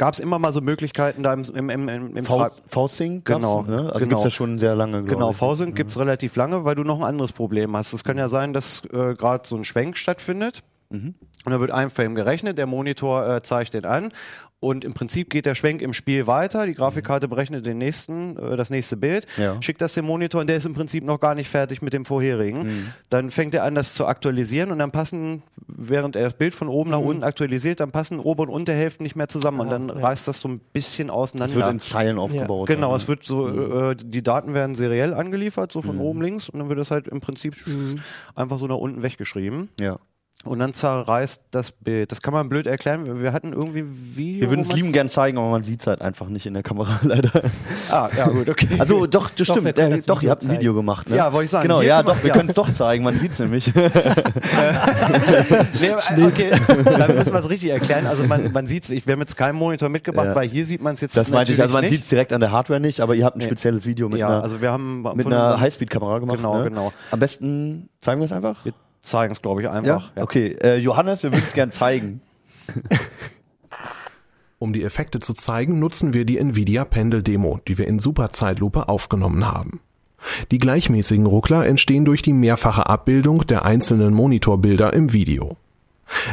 [0.00, 3.92] gab es immer mal so Möglichkeiten da im, im, im, im, V-Sync Genau, ne?
[3.92, 4.08] Also genau.
[4.08, 5.34] gibt's ja schon sehr lange, Genau.
[5.34, 7.92] V-Sync gibt's relativ lange, weil du noch ein anderes Problem hast.
[7.92, 11.14] Es kann ja sein, dass äh, gerade so ein Schwenk stattfindet Mhm.
[11.44, 14.08] und da wird ein Frame gerechnet, der Monitor äh, zeigt den an
[14.60, 18.56] und im Prinzip geht der Schwenk im Spiel weiter, die Grafikkarte berechnet den nächsten, äh,
[18.56, 19.56] das nächste Bild, Ja.
[19.62, 22.04] schickt das dem Monitor und der ist im Prinzip noch gar nicht fertig mit dem
[22.04, 22.62] vorherigen.
[22.62, 22.86] Mhm.
[23.08, 26.68] Dann fängt er an, das zu aktualisieren und dann passen, während er das Bild von
[26.68, 29.94] oben nach unten aktualisiert, dann passen Ober- und Unterhälften nicht mehr zusammen und dann ja.
[29.94, 31.52] reißt das so ein bisschen auseinander.
[31.54, 32.68] Es wird in Zeilen aufgebaut.
[32.68, 32.96] Genau, ja.
[32.96, 36.02] es wird so, äh, die Daten werden seriell angeliefert, so von Mhm.
[36.02, 37.54] oben links, und dann wird das halt im Prinzip
[38.36, 39.70] einfach so nach unten weggeschrieben.
[39.80, 39.96] Ja.
[40.46, 42.10] Und dann zerreißt das Bild.
[42.12, 43.20] Das kann man blöd erklären.
[43.22, 44.40] Wir- hatten irgendwie ein Video.
[44.40, 46.62] Wir würden es lieben gern zeigen, aber man sieht es halt einfach nicht in der
[46.62, 47.42] Kamera, leider.
[47.90, 48.68] Ah, ja, gut, okay.
[48.78, 49.78] Also doch, das Doch, stimmt.
[49.78, 50.50] Äh, das doch, ihr habt ein.
[50.50, 51.16] Video gemacht, ne?
[51.16, 51.64] Ja, wollte ich sagen.
[51.68, 52.34] Genau, Hier ja, doch, wir ja.
[52.34, 53.70] können es doch zeigen, man sieht es nämlich.
[55.80, 56.50] nee, okay,
[56.84, 58.06] dann müssen wir es richtig erklären.
[58.06, 60.34] Also man, man sieht es, wir haben jetzt keinen Monitor mitgebracht, Ja.
[60.34, 62.40] weil hier sieht man es jetzt Das meinte ich, also man sieht es direkt an
[62.40, 63.44] der Hardware nicht, aber ihr habt ein Nee.
[63.46, 66.38] spezielles Video mit Ja, einer, also wir haben mit von einer Highspeed-Kamera gemacht.
[66.38, 66.64] Genau, ne?
[66.64, 66.92] genau.
[67.10, 68.64] Am besten zeigen wir es einfach.
[68.64, 70.10] Wir zeigen es, glaube ich, einfach.
[70.16, 70.22] Ja.
[70.22, 72.20] Okay, äh, Johannes, wir würden es gern zeigen.
[74.62, 78.90] Um die Effekte zu zeigen, nutzen wir die Nvidia Pendel Demo, die wir in Superzeitlupe
[78.90, 79.80] aufgenommen haben.
[80.50, 85.56] Die gleichmäßigen Ruckler entstehen durch die mehrfache Abbildung der einzelnen Monitorbilder im Video.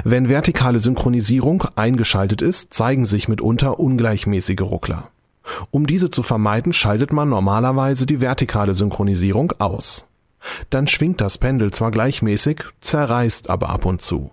[0.04, 5.10] Wenn vertikale Synchronisierung eingeschaltet ist, zeigen sich mitunter ungleichmäßige Ruckler.
[5.72, 10.06] Um diese zu vermeiden, schaltet man normalerweise die vertikale Synchronisierung aus.
[10.70, 14.32] Dann schwingt das Pendel zwar gleichmäßig, zerreißt aber ab und zu.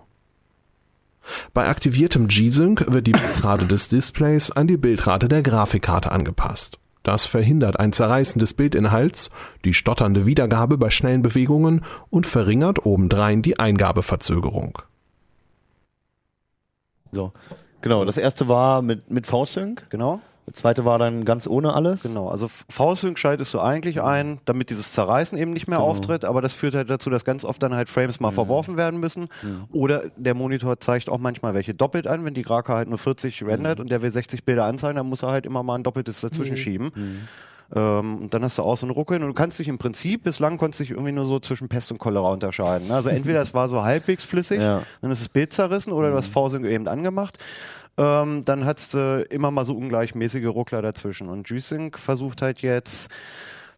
[1.53, 6.77] Bei aktiviertem G-Sync wird die Bildrate des Displays an die Bildrate der Grafikkarte angepasst.
[7.03, 9.29] Das verhindert ein Zerreißen des Bildinhalts,
[9.63, 14.79] die stotternde Wiedergabe bei schnellen Bewegungen und verringert obendrein die Eingabeverzögerung.
[17.11, 17.31] So.
[17.81, 19.87] Genau, das erste war mit, mit V-Sync.
[19.91, 20.19] Genau.
[20.47, 22.03] Das zweite war dann ganz ohne alles.
[22.03, 25.89] Genau, also V-Sync schaltest du eigentlich ein, damit dieses Zerreißen eben nicht mehr Genau.
[25.89, 28.99] auftritt, aber das führt halt dazu, dass ganz oft dann halt Frames mal verworfen werden
[28.99, 29.27] müssen.
[29.71, 33.43] Oder der Monitor zeigt auch manchmal welche doppelt an, wenn die Graka halt nur 40
[33.43, 36.21] rendert und der will 60 Bilder anzeigen, dann muss er halt immer mal ein doppeltes
[36.21, 36.91] dazwischen schieben.
[37.75, 40.23] Ähm, und dann hast du auch so ein Ruckeln und du kannst dich im Prinzip,
[40.23, 42.91] bislang konntest du dich irgendwie nur so zwischen Pest und Cholera unterscheiden.
[42.91, 44.83] Also entweder es war so halbwegs flüssig, Ja.
[45.01, 47.39] dann ist das Bild zerrissen oder du hast V-Sync eben angemacht.
[47.97, 51.29] Ähm, dann hat's äh, immer mal so ungleichmäßige Ruckler dazwischen.
[51.29, 53.09] Und G-Sync versucht halt jetzt,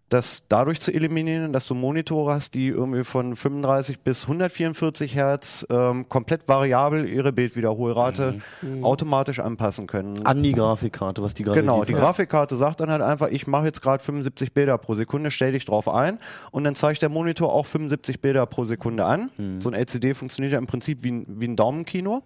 [0.09, 5.65] das dadurch zu eliminieren, dass du Monitore hast, die irgendwie von 35 bis 144 Hertz
[5.69, 8.39] ähm, komplett variabel ihre Bildwiederholrate
[8.83, 10.25] automatisch anpassen können.
[10.25, 11.89] An die Grafikkarte, was die gerade Genau, liefert.
[11.89, 15.51] die Grafikkarte sagt dann halt einfach, ich mache jetzt gerade 75 Bilder pro Sekunde, stell
[15.51, 16.19] dich drauf ein
[16.51, 19.29] und dann zeigt der Monitor auch 75 Bilder pro Sekunde an.
[19.59, 22.23] So ein LCD funktioniert ja im Prinzip wie ein, wie ein Daumenkino.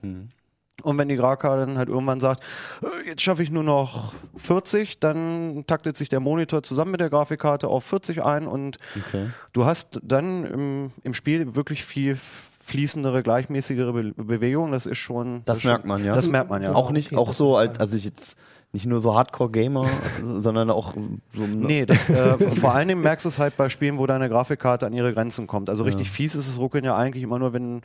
[0.82, 2.44] Und wenn die Grafikkarte dann halt irgendwann sagt,
[2.82, 7.10] äh, jetzt schaffe ich nur noch 40, dann taktet sich der Monitor zusammen mit der
[7.10, 9.28] Grafikkarte auf 40 ein und Okay.
[9.54, 12.17] du hast dann im, im Spiel wirklich viel
[12.63, 14.72] fließendere, gleichmäßigere Be Bewegungen.
[14.72, 15.41] Das ist schon.
[15.46, 16.13] Das ist merkt schon, man, ja.
[16.13, 16.74] Das merkt man ja.
[16.74, 18.36] Auch nicht, Okay, auch das so als, also ich jetzt
[18.74, 19.86] nicht nur so Hardcore-Gamer,
[20.38, 20.94] sondern auch
[21.34, 24.30] so Nee, das, äh, vor allen Dingen merkst du es halt bei Spielen, wo deine
[24.30, 25.70] Grafikkarte an ihre Grenzen kommt.
[25.70, 27.82] Also richtig fies ist es Ruckeln ja eigentlich immer nur, wenn,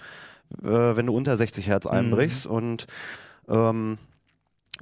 [0.63, 2.47] äh, wenn du unter 60 Hertz einbrichst.
[2.47, 2.87] Und
[3.49, 3.99] ähm,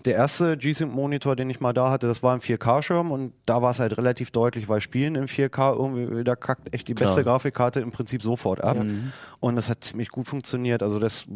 [0.04, 3.70] der erste G-Sync-Monitor, den ich mal da hatte, das war ein 4K-Schirm und da war
[3.70, 7.34] es halt relativ deutlich, weil Spielen in 4K irgendwie, da kackt echt die beste Klar.
[7.34, 8.76] Grafikkarte im Prinzip sofort ab.
[9.40, 10.82] Und das hat ziemlich gut funktioniert.
[10.82, 11.26] Also das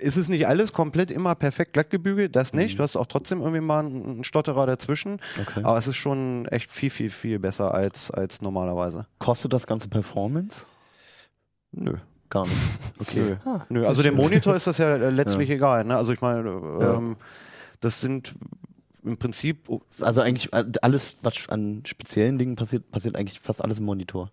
[0.00, 2.78] ist es nicht alles komplett immer perfekt glatt gebügelt, das nicht.
[2.78, 5.20] Du hast auch trotzdem irgendwie mal einen einen Stotterer dazwischen.
[5.40, 5.60] Okay.
[5.62, 9.06] Aber es ist schon echt viel, viel, viel besser als, als normalerweise.
[9.18, 10.64] Kostet das ganze Performance?
[11.72, 11.94] Nö.
[12.30, 12.56] Gar nicht.
[13.00, 13.36] Okay.
[13.46, 13.58] Nö.
[13.70, 13.86] Nö.
[13.86, 15.84] Also dem Monitor ist das ja äh, letztlich egal.
[15.84, 15.96] Ne?
[15.96, 17.16] Also ich meine, ähm,
[17.80, 18.34] das sind
[19.02, 23.78] im Prinzip Also eigentlich äh, alles, was an speziellen Dingen passiert, passiert eigentlich fast alles
[23.78, 24.30] im Monitor.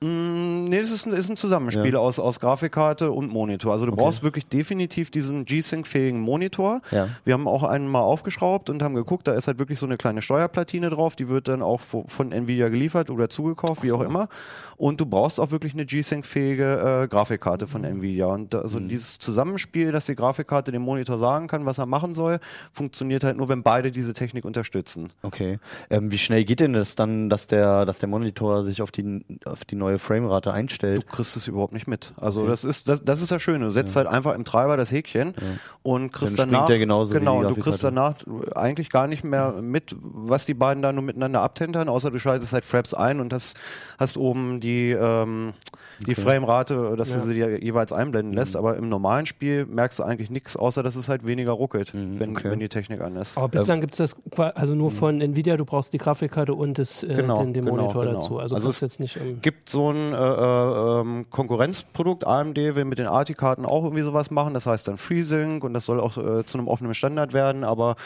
[0.00, 2.00] Mm, Nee, das ist ein, ist ein Zusammenspiel Ja.
[2.00, 3.72] aus, aus Grafikkarte und Monitor.
[3.72, 4.02] Also du Okay.
[4.02, 6.80] brauchst wirklich definitiv diesen G-Sync-fähigen Monitor.
[6.90, 7.08] Ja.
[7.24, 9.96] Wir haben auch einen mal aufgeschraubt und haben geguckt, da ist halt wirklich so eine
[9.96, 14.00] kleine Steuerplatine drauf, die wird dann auch vo- von Nvidia geliefert oder zugekauft, wie auch
[14.02, 14.28] immer.
[14.76, 18.26] Und du brauchst auch wirklich eine G-Sync-fähige äh, Grafikkarte von Nvidia.
[18.26, 22.12] Und da- also dieses Zusammenspiel, dass die Grafikkarte dem Monitor sagen kann, was er machen
[22.12, 22.40] soll,
[22.72, 25.12] funktioniert halt nur, wenn beide diese Technik unterstützen.
[25.22, 25.58] Okay.
[25.90, 29.24] Ähm, wie schnell geht denn das dann, dass der, dass der Monitor sich auf die,
[29.44, 31.08] auf die neue Framerate Du einstellt?
[31.08, 32.12] kriegst es überhaupt nicht mit.
[32.16, 33.66] Also das ist das, das ist das Schöne.
[33.66, 35.34] Du setzt halt einfach im Treiber das Häkchen
[35.82, 38.14] und kriegst Dann danach genauso genau du kriegst danach
[38.54, 42.52] eigentlich gar nicht mehr mit, was die beiden da nur miteinander abtentern, außer du schaltest
[42.52, 43.54] halt Fraps ein und das
[43.98, 45.54] hast oben die ähm,
[46.00, 48.54] die Framerate, dass du sie dir jeweils einblenden lässt.
[48.54, 48.58] Mhm.
[48.58, 52.30] Aber im normalen Spiel merkst du eigentlich nichts, außer dass es halt weniger ruckelt, wenn,
[52.30, 52.50] Mhm, okay.
[52.50, 53.36] wenn die Technik an ist.
[53.36, 54.16] Aber bislang gibt es das
[54.56, 57.76] also nur von Nvidia, du brauchst die Grafikkarte und das, äh, Genau, den, den genau,
[57.76, 58.14] Monitor genau.
[58.14, 58.38] dazu.
[58.38, 62.84] Also, Also kriegst jetzt nicht ähm, gibt so ein äh, äh, ähm, Konkurrenzprodukt, AMD will
[62.84, 66.16] mit den ARTI-Karten auch irgendwie sowas machen, das heißt dann FreeSync und das soll auch
[66.18, 67.96] äh, zu einem offenen Standard werden, aber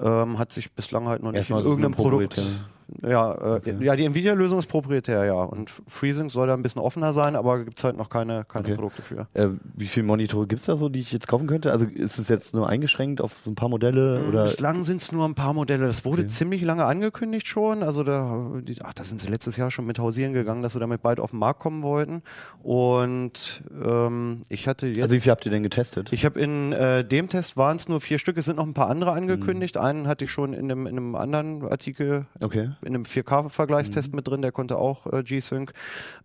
[0.00, 1.56] ähm, hat sich bislang halt noch nicht Mhm.
[1.56, 2.34] Erstmal in es irgendeinem Produkt.
[2.36, 2.52] proprietär.
[3.02, 5.34] Ja, äh, ja, die Nvidia-Lösung ist proprietär, ja.
[5.34, 8.64] Und FreeSync soll da ein bisschen offener sein, aber gibt es halt noch keine, keine
[8.64, 8.74] Okay.
[8.74, 9.26] Produkte für.
[9.34, 11.72] Äh, wie viele Monitore gibt es da so, die ich jetzt kaufen könnte?
[11.72, 14.22] Also ist es jetzt nur eingeschränkt auf so ein paar Modelle?
[14.28, 14.44] Oder?
[14.44, 15.86] Bislang sind es nur ein paar Modelle.
[15.86, 17.82] Das wurde ziemlich lange angekündigt schon.
[17.82, 20.80] Also da, die, ach, da sind sie letztes Jahr schon mit hausieren gegangen, dass sie
[20.80, 22.22] damit bald auf den Markt kommen wollten.
[22.62, 25.02] Und ähm, ich hatte jetzt.
[25.02, 26.12] Also wie viel habt ihr denn getestet?
[26.12, 28.36] ich habe in äh, dem Test waren es nur vier Stück.
[28.38, 29.76] Es sind noch ein paar andere angekündigt.
[29.76, 32.70] Einen hatte ich schon in einem, in einem anderen Artikel okay.
[32.82, 35.72] In einem 4K-Vergleichstest mit drin, der konnte auch äh, G-Sync.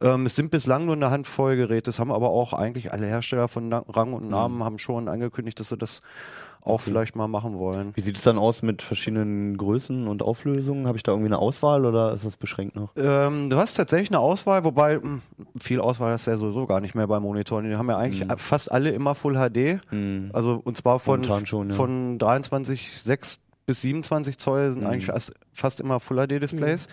[0.02, 3.48] Ähm, es sind bislang nur eine Handvoll Geräte, das haben aber auch eigentlich alle Hersteller
[3.48, 6.02] von Na Rang und Namen haben schon angekündigt, dass sie das
[6.68, 7.94] auch vielleicht mal machen wollen.
[7.96, 10.86] Wie sieht es dann aus mit verschiedenen Größen und Auflösungen?
[10.86, 12.92] Habe ich da irgendwie eine Auswahl oder ist das beschränkt noch?
[12.98, 15.22] Ähm, du hast tatsächlich eine Auswahl, wobei mh,
[15.60, 17.70] viel Auswahl hast du ja sowieso gar nicht mehr bei Monitoren.
[17.70, 19.80] Die haben ja eigentlich fast alle immer Full HD.
[20.34, 21.76] Also und zwar von, schon, ja.
[21.76, 25.12] von 23,6 bis 27 Zoll sind eigentlich
[25.54, 26.88] fast, immer Full HD-Displays.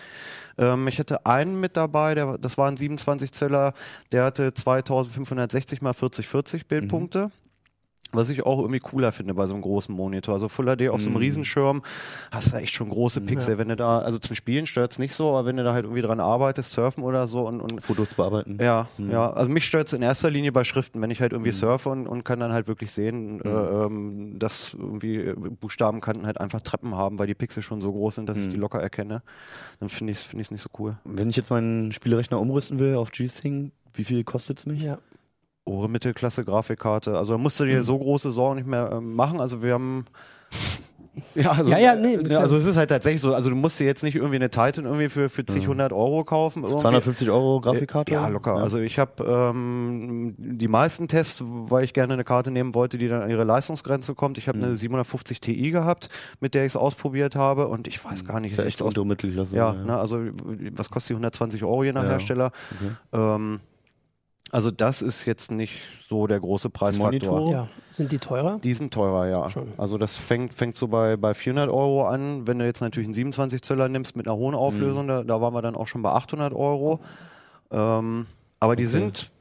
[0.57, 3.73] Ähm, ich hatte einen mit dabei, der, das war ein 27 Zöller,
[4.11, 7.31] der hatte 2560 mal 4040 Bildpunkte.
[8.15, 10.33] Was ich auch irgendwie cooler finde bei so einem großen Monitor.
[10.33, 11.83] Also Full HD auf so einem Riesenschirm
[12.31, 13.57] hast du echt schon große Pixel.
[13.57, 15.85] Wenn du da, also zum Spielen stört es nicht so, aber wenn du da halt
[15.85, 18.57] irgendwie dran arbeitest, surfen oder so und, und Fotos bearbeiten?
[18.61, 19.31] ja, ja.
[19.31, 22.07] Also mich stört es in erster Linie bei Schriften, wenn ich halt irgendwie surfe und,
[22.07, 26.95] und kann dann halt wirklich sehen, äh, ähm, dass irgendwie äh, Buchstabenkanten halt einfach Treppen
[26.95, 29.21] haben, weil die Pixel schon so groß sind, dass ich die locker erkenne.
[29.79, 30.97] Dann finde ich es find ich's nicht so cool.
[31.03, 34.81] Wenn ich jetzt meinen Spielerechner umrüsten will auf G-Sync, wie viel kostet es mich?
[34.81, 34.97] ja.
[35.65, 37.17] Ohre Mittelklasse Grafikkarte.
[37.17, 39.39] Also da musst du dir so große Sorgen nicht mehr ähm, machen.
[39.39, 40.05] Also wir haben
[41.35, 43.79] ja, also, Ja, ja, nee, äh, also es ist halt tatsächlich so, also du musst
[43.79, 46.63] dir jetzt nicht irgendwie eine Titan irgendwie für, für zig, hundert Euro kaufen.
[46.63, 46.81] irgendwie.
[46.81, 48.13] 250 Euro Grafikkarte?
[48.13, 48.55] Ja, locker.
[48.55, 53.07] Also ich habe ähm, die meisten Tests, weil ich gerne eine Karte nehmen wollte, die
[53.07, 54.37] dann an ihre Leistungsgrenze kommt.
[54.37, 54.63] Ich habe Mhm.
[54.65, 56.09] eine 750 Ti gehabt,
[56.41, 58.81] mit der ich es ausprobiert habe und ich weiß gar nicht, ist ja wie echt
[58.81, 59.55] untere Mittelklasse.
[59.55, 60.19] ja, Ne, also
[60.75, 62.09] was kostet die 120 Euro je nach Ja.
[62.09, 62.51] Hersteller?
[62.71, 62.91] Okay.
[63.13, 63.61] Ähm,
[64.51, 67.39] also das ist jetzt nicht so der große Preisfaktor.
[67.39, 67.51] Monitore?
[67.51, 67.67] ja.
[67.89, 68.59] Sind die teurer?
[68.63, 69.49] Die sind teurer, ja.
[69.49, 69.73] Schon.
[69.77, 72.45] Also das fängt, fängt so bei, bei 400 Euro an.
[72.47, 75.53] Wenn du jetzt natürlich einen 27 Zöller nimmst mit einer hohen Auflösung, da, da waren
[75.53, 76.99] wir dann auch schon bei 800 Euro.
[77.71, 78.27] Ähm,
[78.59, 79.31] aber die sind,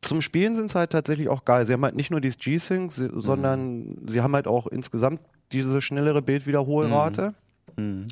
[0.00, 1.66] zum Spielen sind es halt tatsächlich auch geil.
[1.66, 5.20] Sie haben halt nicht nur dieses G-Sync, sie, sondern sie haben halt auch insgesamt
[5.52, 7.30] diese schnellere Bildwiederholrate.
[7.30, 7.34] Mhm.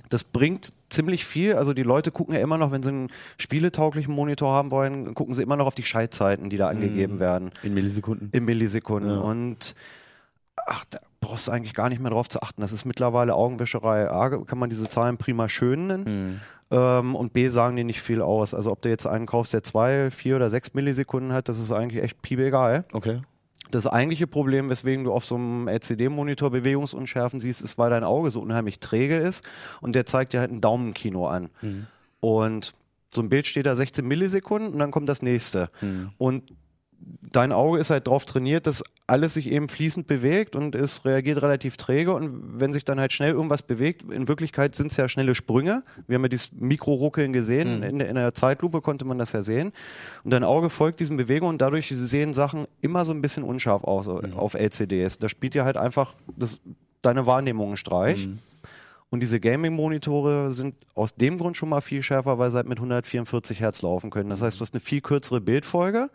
[0.08, 1.54] Das bringt ziemlich viel.
[1.54, 3.08] Also die Leute gucken ja immer noch, wenn sie einen
[3.38, 7.52] spieletauglichen Monitor haben wollen, gucken sie immer noch auf die Schaltzeiten, die da angegeben werden.
[7.62, 8.30] In Millisekunden.
[8.32, 9.10] In Millisekunden.
[9.10, 9.20] Ja.
[9.20, 9.74] Und
[10.66, 12.62] ach, da brauchst du eigentlich gar nicht mehr drauf zu achten.
[12.62, 14.10] Das ist mittlerweile Augenwäscherei.
[14.10, 16.04] A, kann man diese Zahlen prima schön nennen.
[16.04, 16.40] Mhm.
[16.70, 18.54] Ähm, und B, sagen die nicht viel aus.
[18.54, 21.72] Also ob du jetzt einen kaufst, der zwei, vier oder sechs Millisekunden hat, das ist
[21.72, 22.84] eigentlich echt piebegal.
[22.92, 23.20] Okay.
[23.70, 28.30] Das eigentliche Problem, weswegen du auf so einem LCD-Monitor Bewegungsunschärfen siehst, ist, weil dein Auge
[28.30, 29.44] so unheimlich träge ist
[29.80, 31.50] und der zeigt dir halt ein Daumenkino an.
[32.20, 32.72] Und
[33.12, 35.70] so ein Bild steht da 16 Millisekunden und dann kommt das nächste.
[36.18, 36.52] Und
[37.32, 41.42] dein Auge ist halt darauf trainiert, dass alles sich eben fließend bewegt und es reagiert
[41.42, 42.14] relativ träge.
[42.14, 45.82] Und wenn sich dann halt schnell irgendwas bewegt, in Wirklichkeit sind es ja schnelle Sprünge.
[46.06, 47.82] Wir haben ja dieses Mikroruckeln gesehen.
[47.82, 49.72] In, der, in der Zeitlupe konnte man das ja sehen.
[50.24, 53.84] Und dein Auge folgt diesen Bewegungen und dadurch sehen Sachen immer so ein bisschen unscharf
[53.84, 55.18] aus auf LCDs.
[55.18, 56.58] Da spielt dir halt einfach das,
[57.02, 58.28] deine Wahrnehmung einen Streich.
[59.12, 62.78] Und diese Gaming-Monitore sind aus dem Grund schon mal viel schärfer, weil sie halt mit
[62.78, 64.30] 144 Hertz laufen können.
[64.30, 66.10] Das heißt, du hast eine viel kürzere Bildfolge.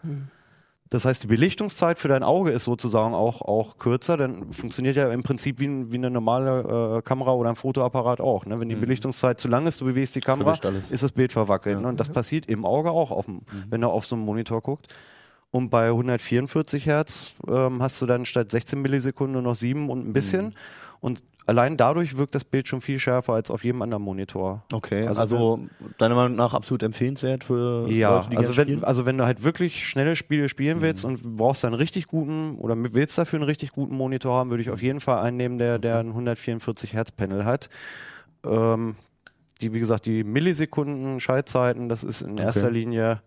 [0.92, 4.18] Das heißt, die Belichtungszeit für dein Auge ist sozusagen auch, auch kürzer.
[4.18, 8.46] Dann funktioniert ja im Prinzip wie, wie eine normale äh, Kamera oder ein Fotoapparat auch.
[8.46, 8.60] Ne?
[8.60, 10.60] Wenn die Belichtungszeit zu lang ist, du bewegst die Kamera,
[10.92, 11.82] ist das Bild verwackelt.
[11.82, 11.88] Ne?
[11.88, 14.94] Und das passiert im Auge auch, auf dem, wenn du auf so einen Monitor guckst.
[15.56, 20.06] Und bei 144 Hertz ähm, hast du dann statt 16 Millisekunden nur noch 7 und
[20.06, 20.54] ein bisschen.
[21.00, 24.66] Und allein dadurch wirkt das Bild schon viel schärfer als auf jedem anderen Monitor.
[24.74, 25.60] Okay, Also also,
[25.98, 28.84] deiner Meinung nach absolut empfehlenswert für Ja, Leute, die also wenn, spielen?
[28.84, 32.76] also wenn du halt wirklich schnelle Spiele spielen willst und brauchst einen richtig guten oder
[32.76, 35.80] willst dafür einen richtig guten Monitor haben, würde ich auf jeden Fall einen nehmen, der,
[35.80, 37.70] der ein 144 Hertz Panel hat.
[38.46, 38.96] Ähm,
[39.62, 43.22] die, wie gesagt, die Millisekunden Schaltzeiten, das ist in erster Linie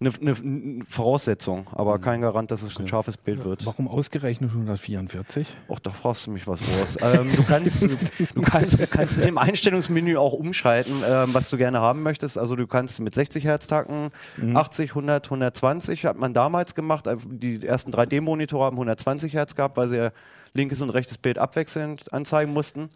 [0.00, 3.66] eine, eine, Voraussetzung, aber kein Garant, dass es ein scharfes Bild wird.
[3.66, 5.46] Warum ausgerechnet 144?
[5.68, 6.98] Och, da fragst du mich was groß.
[7.02, 7.88] ähm, du, kannst, du,
[8.34, 12.38] du kannst, kannst in dem Einstellungsmenü auch umschalten, ähm, was du gerne haben möchtest.
[12.38, 14.10] Also du kannst mit 60 Hertz tacken,
[14.54, 17.08] 80, 100, 120 hat man damals gemacht.
[17.26, 20.10] Die ersten 3D-Monitore haben 120 Hertz gehabt, weil sie ja
[20.54, 22.90] linkes und rechtes Bild abwechselnd anzeigen mussten.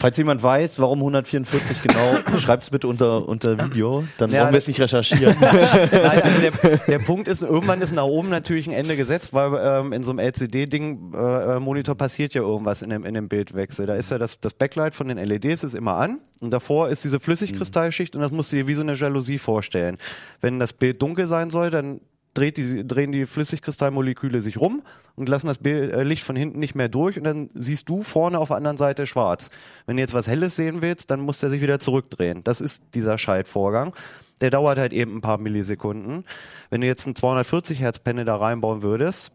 [0.00, 4.54] Falls jemand weiß, warum 144 genau, schreibt es bitte unter, unter Video, dann Ja, wollen
[4.54, 5.36] wir es nicht recherchieren.
[5.40, 9.60] Nein, also der, der Punkt ist, irgendwann ist nach oben natürlich ein Ende gesetzt, weil
[9.62, 13.28] ähm, in so einem LCD-Ding, äh, äh, Monitor passiert ja irgendwas in dem, in dem
[13.28, 13.84] Bildwechsel.
[13.84, 17.04] Da ist ja das, das Backlight von den LEDs ist immer an und davor ist
[17.04, 19.98] diese Flüssigkristallschicht und das musst du dir wie so eine Jalousie vorstellen.
[20.40, 22.00] Wenn das Bild dunkel sein soll, dann
[22.36, 24.82] die, drehen die Flüssigkristallmoleküle sich rum
[25.16, 28.38] und lassen das äh, Licht von hinten nicht mehr durch und dann siehst du vorne
[28.38, 29.50] auf der anderen Seite schwarz.
[29.86, 32.42] Wenn du jetzt was Helles sehen willst, dann muss der sich wieder zurückdrehen.
[32.44, 33.94] Das ist dieser Schaltvorgang.
[34.40, 36.24] Der dauert halt eben ein paar Millisekunden.
[36.70, 39.32] Wenn du jetzt ein 240 Hertz Panel da reinbauen würdest,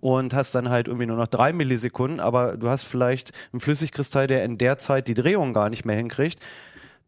[0.00, 4.26] und hast dann halt irgendwie nur noch drei Millisekunden, aber du hast vielleicht einen Flüssigkristall,
[4.26, 6.40] der in der Zeit die Drehung gar nicht mehr hinkriegt,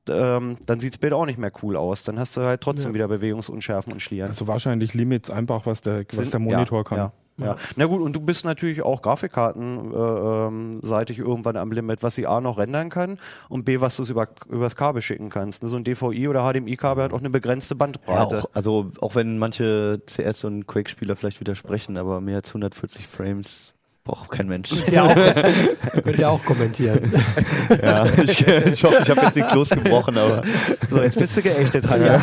[0.09, 2.05] ähm, dann sieht das Bild auch nicht mehr cool aus.
[2.05, 4.31] Dann hast du halt trotzdem wieder Bewegungsunschärfen und Schlieren.
[4.31, 6.99] Also wahrscheinlich Limits einfach, was der, was der Monitor ja, kann.
[6.99, 7.57] Ja, ja.
[7.77, 12.15] Na gut, und du bist natürlich auch Grafikkartenseitig äh, ähm, seitig irgendwann am Limit, was
[12.15, 15.63] sie A noch rendern kann und B, was du über, übers Kabel schicken kannst.
[15.63, 18.39] Ne, So ein DVI oder HDMI-Kabel hat auch eine begrenzte Ja, Bandbreite.
[18.41, 23.72] auch, also auch wenn manche CS- und Quake-Spieler vielleicht widersprechen, aber mehr als 140 Frames
[24.05, 24.73] braucht kein Mensch.
[24.91, 25.15] Ja, auch,
[26.05, 26.99] könnt ihr auch kommentieren.
[27.83, 30.43] ja, ich, ich hoffe, ich habe jetzt nichts losgebrochen, aber
[30.91, 32.21] So, jetzt bist du geächtet, Hanja.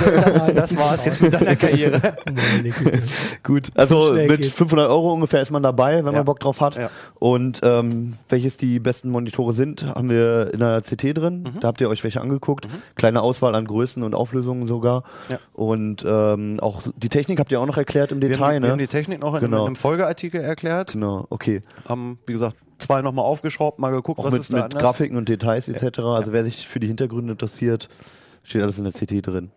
[0.54, 2.02] Das war's jetzt mit deiner Karriere.
[3.44, 3.70] Gut.
[3.76, 4.56] Also mit geht's.
[4.56, 6.20] 500 Euro ungefähr ist man dabei, wenn Ja.
[6.20, 6.76] man Bock drauf hat.
[6.76, 6.90] Ja.
[7.18, 11.44] Und ähm, welches die besten Monitore sind, haben wir in der CT drin.
[11.44, 11.60] Mhm.
[11.62, 12.68] Da habt ihr euch welche angeguckt.
[12.96, 15.04] Kleine Auswahl an Größen und Auflösungen sogar.
[15.30, 15.40] Ja.
[15.54, 18.62] Und ähm, auch die Technik habt ihr auch noch erklärt im Wir Detail, haben, die,
[18.62, 18.72] wir ne?
[18.72, 19.62] haben die Technik noch in, Genau.
[19.62, 20.92] in einem Folgeartikel erklärt.
[20.94, 21.62] genau, okay.
[21.88, 24.82] Haben, wie gesagt, zwei nochmal aufgeschraubt, mal geguckt, Auch was mit, ist da mit anders.
[24.82, 26.00] Grafiken und Details etc.
[26.00, 27.90] Also wer sich für die Hintergründe interessiert,
[28.44, 29.52] steht alles in der CT drin.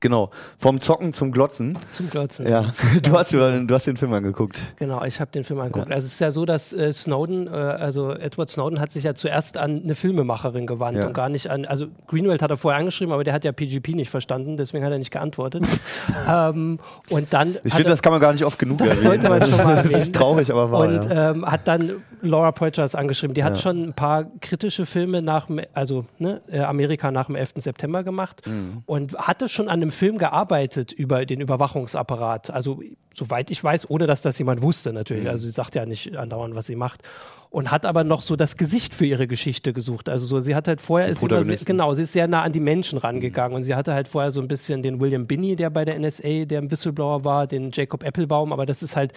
[0.00, 0.30] Genau.
[0.58, 1.76] Vom Zocken zum Glotzen.
[1.92, 2.48] Zum Glotzen.
[2.48, 2.72] Ja.
[3.02, 4.62] Du hast, du hast den Film angeguckt.
[4.76, 5.88] Genau, ich habe den Film angeguckt.
[5.88, 5.94] Ja.
[5.94, 9.14] Also es ist ja so, dass äh, Snowden, äh, also Edward Snowden hat sich ja
[9.14, 11.06] zuerst an eine Filmemacherin gewandt Ja.
[11.06, 13.94] und gar nicht an, also Greenwald hat er vorher angeschrieben, aber der hat ja PGP
[13.94, 15.64] nicht verstanden, deswegen hat er nicht geantwortet.
[16.28, 16.78] ähm,
[17.10, 18.98] und dann Ich finde, das kann man gar nicht oft genug erwähnen.
[19.00, 20.02] sollte man schon mal Das erwähnen.
[20.02, 20.80] ist traurig, aber wahr.
[20.80, 21.30] und ja.
[21.32, 23.34] ähm, hat dann Laura Poitras angeschrieben.
[23.34, 27.36] Die hat schon ein paar kritische Filme nach, dem- also ne, äh, Amerika nach dem
[27.36, 27.54] 11.
[27.56, 28.82] September gemacht Mhm.
[28.86, 32.50] und hatte schon an einem Film gearbeitet über den Überwachungsapparat.
[32.50, 32.80] Also
[33.14, 35.24] soweit ich weiß, ohne dass das jemand wusste natürlich.
[35.24, 35.30] Mhm.
[35.30, 37.02] Also sie sagt ja nicht andauernd, was sie macht.
[37.50, 40.08] Und hat aber noch so das Gesicht für ihre Geschichte gesucht.
[40.08, 42.60] Also so, sie hat halt vorher, ist immer genau, sie ist sehr nah an die
[42.60, 45.84] Menschen rangegangen und sie hatte halt vorher so ein bisschen den William Binney, der bei
[45.84, 49.12] der NSA, der ein Whistleblower war, den Jacob Applebaum, aber das ist halt,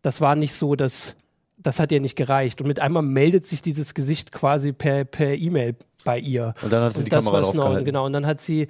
[0.00, 1.16] das war nicht so, dass
[1.58, 2.60] das hat ihr nicht gereicht.
[2.60, 6.54] Und mit einmal meldet sich dieses Gesicht quasi per per E-Mail bei ihr.
[6.62, 7.84] Und dann hat sie die das Kamera draufgehalten.
[7.84, 8.06] genau.
[8.06, 8.66] Und dann hat sie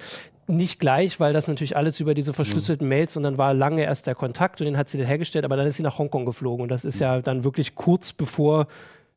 [0.47, 4.07] nicht gleich, weil das natürlich alles über diese verschlüsselten Mails und dann war lange erst
[4.07, 6.63] der Kontakt und den hat sie dann hergestellt, aber dann ist sie nach Hongkong geflogen
[6.63, 8.67] und das ist ja dann wirklich kurz bevor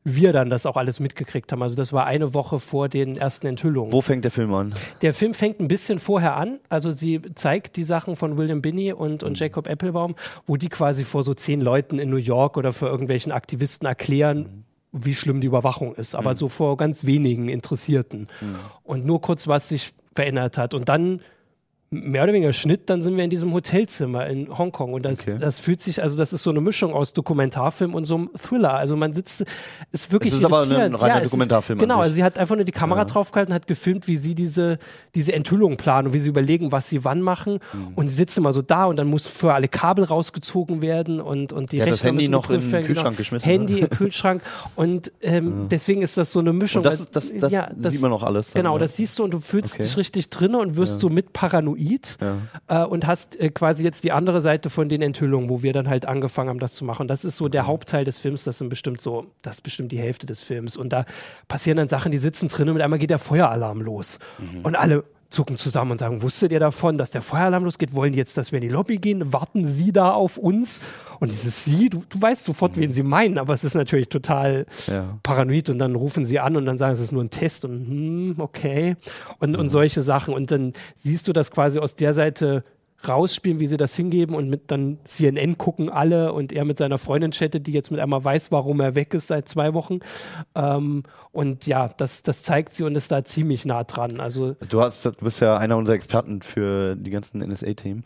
[0.03, 1.61] wir dann das auch alles mitgekriegt haben.
[1.61, 3.91] Also das war eine Woche vor den ersten Enthüllungen.
[3.91, 4.73] Wo fängt der Film an?
[5.01, 6.59] Der Film fängt ein bisschen vorher an.
[6.69, 10.15] Also sie zeigt die Sachen von William Binney und, und Jacob Applebaum,
[10.45, 14.63] wo die quasi vor so zehn Leuten in New York oder vor irgendwelchen Aktivisten erklären,
[14.91, 16.15] wie schlimm die Überwachung ist.
[16.15, 18.27] Aber so vor ganz wenigen Interessierten.
[18.83, 20.73] Und nur kurz, was sich verändert hat.
[20.73, 21.21] Und dann
[21.91, 25.37] mehr oder weniger Schnitt, dann sind wir in diesem Hotelzimmer in Hongkong und das, Okay.
[25.39, 28.75] das fühlt sich, also das ist so eine Mischung aus Dokumentarfilm und so einem Thriller.
[28.75, 29.43] Also man sitzt,
[29.91, 31.01] ist wirklich Es ist aber ein irritierend.
[31.01, 34.07] reiner ist- Dokumentarfilm an Genau, also sie hat einfach nur die Kamera draufgehalten, hat gefilmt,
[34.07, 34.77] wie sie diese,
[35.15, 37.59] diese Enthüllung planen und wie sie überlegen, was sie wann machen.
[37.73, 37.93] Mhm.
[37.95, 41.53] Und sie sitzen immer so da und dann muss für alle Kabel rausgezogen werden und,
[41.53, 43.17] und die hat das Handy noch in den werden, Kühlschrank genau.
[43.17, 44.43] geschmissen, Handy im Kühlschrank
[44.75, 46.83] und ähm, deswegen ist das so eine Mischung.
[46.83, 48.51] Und das, das, das ja, das- sieht man noch alles.
[48.51, 48.81] dann, Genau, ne?
[48.81, 49.83] das siehst du und du fühlst Okay.
[49.83, 52.17] dich richtig drin und wirst so mit paranoid paranoid
[52.67, 55.87] äh, und hast äh, quasi jetzt die andere Seite von den Enthüllungen, wo wir dann
[55.87, 57.07] halt angefangen haben, das zu machen.
[57.07, 59.99] Das ist so der Hauptteil des Films, das sind bestimmt so, das ist bestimmt die
[59.99, 60.77] Hälfte des Films.
[60.77, 61.05] Und da
[61.47, 64.19] passieren dann Sachen, die sitzen drin und mit einmal geht der Feueralarm los.
[64.63, 67.93] Und alle zucken zusammen und sagen, wusstet ihr davon, dass der Feueralarm losgeht?
[67.93, 69.31] Wollen jetzt, dass wir in die Lobby gehen?
[69.31, 70.79] Warten sie da auf uns?
[71.19, 74.65] Und dieses Sie, du, du weißt sofort, wen sie meinen, aber es ist natürlich total
[74.87, 75.19] Ja.
[75.21, 77.71] paranoid und dann rufen sie an und dann sagen, es ist nur ein Test und
[77.87, 78.95] hm, okay
[79.39, 82.63] und, und solche Sachen und dann siehst du das quasi aus der Seite
[83.07, 86.97] rausspielen, wie sie das hingeben und mit dann CNN gucken alle und er mit seiner
[86.97, 89.99] Freundin chattet, die jetzt mit einmal weiß, warum er weg ist seit zwei Wochen
[90.55, 94.55] ähm, und ja, das, das zeigt sie und ist da ziemlich nah dran, also Also
[94.69, 98.03] Du, hast, du bist ja einer unserer Experten für die ganzen NSA-Themen.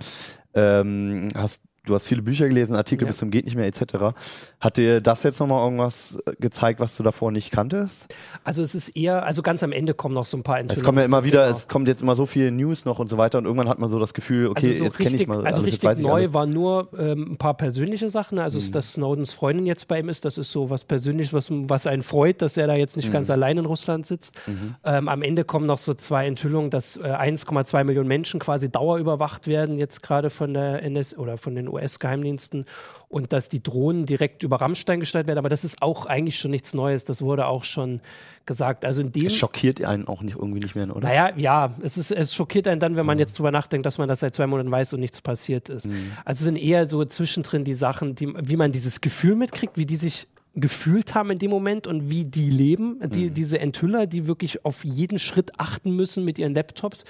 [0.53, 3.09] Ähm, hast, du hast viele Bücher gelesen, Artikel Ja.
[3.09, 4.15] bis zum geht nicht mehr etc.
[4.59, 8.07] Hat dir das jetzt nochmal irgendwas äh, gezeigt, was du davor nicht kanntest?
[8.43, 10.81] Also es ist eher, also ganz am Ende kommen noch so ein paar Enthüllungen.
[10.81, 11.57] Es kommen ja immer wieder, Genau.
[11.57, 13.89] es kommt jetzt immer so viel News noch und so weiter und irgendwann hat man
[13.89, 16.13] so das Gefühl, okay, also so jetzt kenne ich mal also alles, jetzt richtig neu
[16.13, 16.29] alles.
[16.29, 16.33] Mhm.
[16.33, 18.39] waren nur ähm, ein paar persönliche Sachen.
[18.39, 21.85] Also dass Snowdens Freundin jetzt bei ihm ist, das ist so was Persönliches, was, was
[21.87, 23.13] einen freut, dass er da jetzt nicht Mhm.
[23.13, 24.39] ganz allein in Russland sitzt.
[24.85, 29.47] Ähm, am Ende kommen noch so zwei Enthüllungen, dass äh, 1,2 Millionen Menschen quasi dauerüberwacht
[29.47, 32.65] werden, jetzt gerade von der NS oder von den US-Geheimdiensten
[33.09, 35.37] und dass die Drohnen direkt über Rammstein gestellt werden.
[35.37, 37.05] Aber das ist auch eigentlich schon nichts Neues.
[37.05, 38.01] Das wurde auch schon
[38.45, 38.85] gesagt.
[38.85, 41.07] Also in dem Es schockiert einen auch nicht irgendwie nicht mehr, oder?
[41.07, 44.09] naja, ja, es, ist, es schockiert einen dann, wenn man jetzt drüber nachdenkt, dass man
[44.09, 45.85] das seit zwei Monaten weiß und nichts passiert ist.
[46.25, 49.85] Also es sind eher so zwischendrin die Sachen, die, wie man dieses Gefühl mitkriegt, wie
[49.85, 54.27] die sich gefühlt haben in dem Moment und wie die leben, die, diese Enthüller, die
[54.27, 57.05] wirklich auf jeden Schritt achten müssen mit ihren Laptops.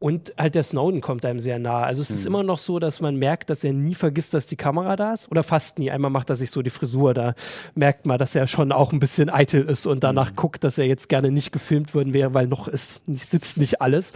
[0.00, 1.84] Und halt der Snowden kommt einem sehr nahe.
[1.84, 4.54] Also es ist immer noch so, dass man merkt, dass er nie vergisst, dass die
[4.54, 5.28] Kamera da ist.
[5.28, 5.90] Oder fast nie.
[5.90, 7.14] Einmal macht er sich so die Frisur.
[7.14, 7.34] Da
[7.74, 10.86] merkt man, dass er schon auch ein bisschen eitel ist und danach guckt, dass er
[10.86, 14.12] jetzt gerne nicht gefilmt worden wäre, weil noch ist, nicht, sitzt nicht alles.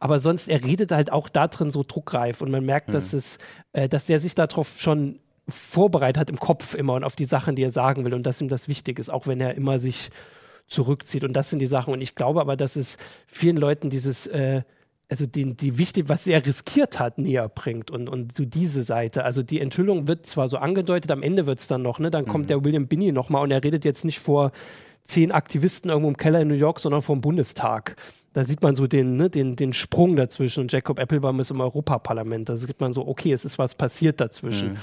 [0.00, 3.36] Aber sonst, er redet halt auch da drin so druckreif und man merkt, dass es,
[3.72, 7.54] äh, dass der sich darauf schon vorbereitet hat im Kopf immer und auf die Sachen,
[7.54, 10.10] die er sagen will und dass ihm das wichtig ist, auch wenn er immer sich
[10.68, 11.24] zurückzieht.
[11.24, 11.92] Und das sind die Sachen.
[11.92, 14.62] Und ich glaube aber, dass es vielen Leuten dieses, äh,
[15.10, 19.24] also den, die wichtig, was er riskiert hat, näher bringt und, und so diese Seite.
[19.24, 22.10] Also die Enthüllung wird zwar so angedeutet, am Ende wird es dann noch, ne?
[22.10, 24.52] Dann kommt der William Binney nochmal und er redet jetzt nicht vor
[25.04, 27.96] zehn Aktivisten irgendwo im Keller in New York, sondern vom Bundestag.
[28.34, 30.60] Da sieht man so den, ne, den, den Sprung dazwischen.
[30.60, 32.50] Und Jacob Applebaum ist im Europaparlament.
[32.50, 34.76] Da sieht man so, okay, es ist was passiert dazwischen.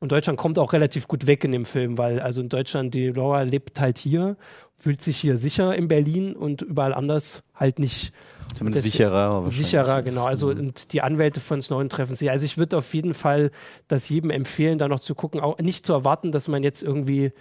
[0.00, 3.08] Und Deutschland kommt auch relativ gut weg in dem Film, weil also in Deutschland, die
[3.08, 4.36] Laura lebt halt hier,
[4.74, 8.12] fühlt sich hier sicher in Berlin und überall anders halt nicht.
[8.54, 9.46] Zumindest Deswegen- sicherer.
[9.46, 10.24] Sicherer, genau.
[10.24, 12.30] Also und die Anwälte von Snowden treffen sich.
[12.30, 13.50] Also ich würde auf jeden Fall
[13.88, 17.32] das jedem empfehlen, da noch zu gucken, auch nicht zu erwarten, dass man jetzt irgendwie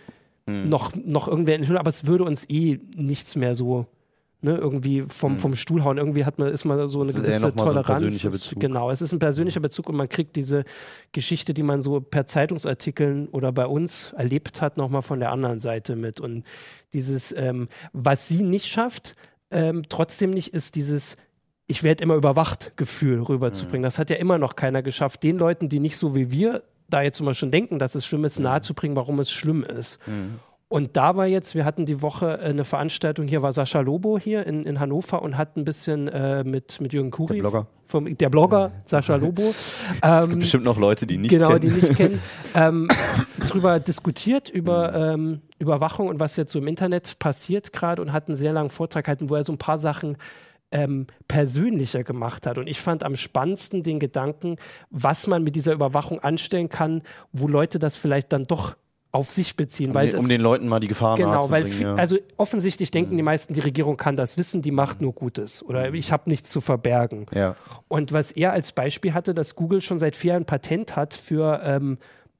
[0.45, 3.86] noch, noch irgendwer enthüllt, aber es würde uns eh nichts mehr so
[4.41, 5.97] ne, irgendwie vom, vom Stuhl hauen.
[5.97, 8.49] Irgendwie hat man, ist man so eine gewisse mal so ein Toleranz.
[8.60, 10.63] Genau, es ist ein persönlicher Bezug und man kriegt diese
[11.12, 15.60] Geschichte, die man so per Zeitungsartikeln oder bei uns erlebt hat, nochmal von der anderen
[15.60, 16.19] Seite mit.
[16.19, 16.43] Und
[16.93, 19.15] dieses, ähm, was sie nicht schafft,
[19.52, 21.17] ähm, trotzdem nicht, ist dieses
[21.69, 23.84] ich werde immer überwacht Gefühl rüberzubringen.
[23.84, 27.04] Das hat ja immer noch keiner geschafft, den Leuten, die nicht so wie wir da
[27.04, 29.99] jetzt immer schon denken, dass es schlimm ist, nahezubringen, warum es schlimm ist.
[30.71, 34.19] Und da war jetzt, wir hatten die Woche äh, eine Veranstaltung, hier war Sascha Lobo
[34.19, 37.34] hier in, in Hannover und hat ein bisschen äh, mit, mit Jürgen Kuri.
[37.34, 37.67] Der Blogger.
[37.88, 39.55] Vom, der Blogger, Sascha Lobo.
[40.03, 41.62] ähm, Bestimmt noch Leute, die nicht genau, kennen.
[41.62, 42.21] die nicht kennen,
[42.55, 42.88] ähm,
[43.39, 48.27] drüber diskutiert, über ähm, Überwachung und was jetzt so im Internet passiert gerade und hat
[48.27, 50.17] einen sehr langen Vortrag gehalten, wo er so ein paar Sachen
[50.71, 52.60] ähm, persönlicher gemacht hat.
[52.60, 54.58] Und ich fand am spannendsten den Gedanken,
[54.91, 57.01] was man mit dieser Überwachung anstellen kann,
[57.34, 58.75] wo Leute das vielleicht dann doch
[59.12, 59.89] auf sich beziehen.
[59.89, 61.95] um, weil den, das, um den Leuten mal die Gefahr Genau, weil ja.
[61.95, 65.91] also offensichtlich denken die meisten, die Regierung kann das wissen, die macht nur Gutes oder
[65.93, 67.26] ich habe nichts zu verbergen.
[67.34, 67.56] ja.
[67.88, 71.13] Und was er als Beispiel hatte, dass Google schon seit vier Jahren ein Patent hat
[71.15, 71.98] für, ähm,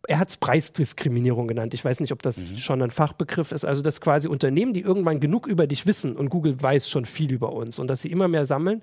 [0.08, 1.74] er hat es Preisdiskriminierung genannt.
[1.74, 2.58] Ich weiß nicht, ob das Mhm.
[2.58, 3.66] schon ein Fachbegriff ist.
[3.66, 7.32] Also, dass quasi Unternehmen, die irgendwann genug über dich wissen und Google weiß schon viel
[7.32, 8.82] über uns und dass sie immer mehr sammeln,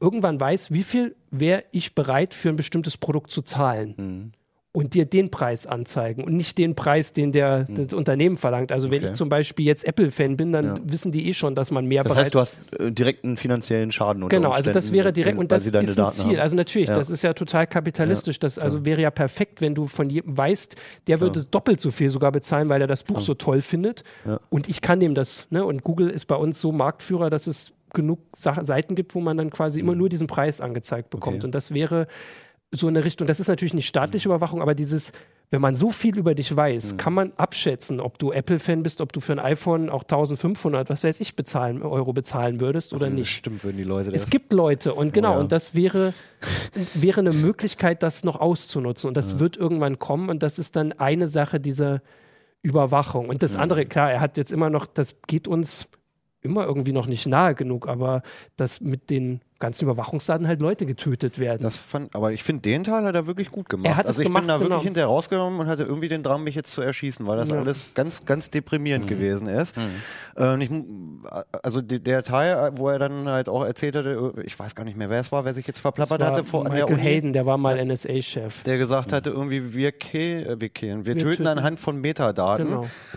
[0.00, 3.94] irgendwann weiß, wie viel wäre ich bereit für ein bestimmtes Produkt zu zahlen.
[3.96, 4.32] Mhm.
[4.76, 8.72] Und dir den Preis anzeigen und nicht den Preis, den der, das Unternehmen verlangt.
[8.72, 9.02] Also, wenn.
[9.04, 9.12] Okay.
[9.12, 10.74] ich zum Beispiel jetzt Apple-Fan bin, dann Ja.
[10.82, 13.92] wissen die eh schon, dass man mehr Das heißt, du hast äh, direkt einen finanziellen
[13.92, 16.24] Schaden unter Genau, also das wäre direkt, und das ist ein Daten Ziel.
[16.30, 16.38] haben.
[16.40, 16.96] Also natürlich, Ja.
[16.96, 18.40] das ist ja total kapitalistisch.
[18.40, 20.74] Das also wäre ja perfekt, wenn du von jedem weißt,
[21.06, 24.02] der würde doppelt so viel sogar bezahlen, weil er das Buch so toll findet.
[24.50, 25.64] Und ich kann dem das, ne?
[25.64, 29.50] Und Google ist bei uns so Marktführer, dass es genug Seiten gibt, wo man dann
[29.50, 31.36] quasi immer nur diesen Preis angezeigt bekommt.
[31.36, 31.46] Okay.
[31.46, 32.08] Und das wäre
[32.76, 35.12] so eine Richtung, das ist natürlich nicht staatliche Überwachung, aber dieses,
[35.50, 39.12] wenn man so viel über dich weiß, kann man abschätzen, ob du Apple-Fan bist, ob
[39.12, 43.30] du für ein iPhone auch 1500, was weiß ich, bezahlen, Euro bezahlen würdest oder nicht.
[43.30, 44.22] Stimmt, würden die Leute das.
[44.22, 45.38] Es gibt Leute und genau, ja.
[45.40, 46.14] und das wäre,
[46.94, 49.08] wäre eine Möglichkeit, das noch auszunutzen.
[49.08, 52.02] Und das wird irgendwann kommen und das ist dann eine Sache dieser
[52.62, 53.28] Überwachung.
[53.28, 55.86] Und das andere, klar, er hat jetzt immer noch, das geht uns
[56.40, 58.22] immer irgendwie noch nicht nahe genug, aber
[58.56, 61.60] dass mit den ganzen Überwachungsdaten halt Leute getötet werden.
[61.62, 63.86] Das fand, aber ich finde, den Teil hat er wirklich gut gemacht.
[63.86, 64.68] Er hat es also ich gemacht, bin da genau.
[64.70, 67.58] wirklich hinterher rausgenommen und hatte irgendwie den Drang, mich jetzt zu erschießen, weil das Ja.
[67.58, 68.50] alles ganz, ganz Mhm.
[68.52, 69.74] deprimierend gewesen ist.
[70.36, 70.70] Ähm, ich,
[71.62, 75.10] also der Teil, wo er dann halt auch erzählt hatte, ich weiß gar nicht mehr,
[75.10, 77.46] wer es war, wer sich jetzt verplappert hatte vor an der Michael Uni, Hayden, der
[77.46, 78.62] war mal NSA-Chef.
[78.64, 81.46] der gesagt hatte, irgendwie wir, ke äh, wir killen, wir, Wir töten töten.
[81.48, 82.66] anhand von Metadaten.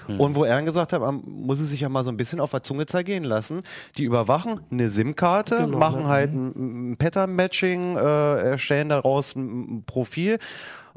[0.08, 0.18] Genau.
[0.18, 2.40] Und wo er dann gesagt hat, man muss es sich ja mal so ein bisschen
[2.40, 3.64] auf der Zunge zergehen lassen.
[3.98, 10.40] Die überwachen eine SIM-Karte, Genau, machen halt ein, Pattern-Matching, äh, erstellen daraus ein, Profil.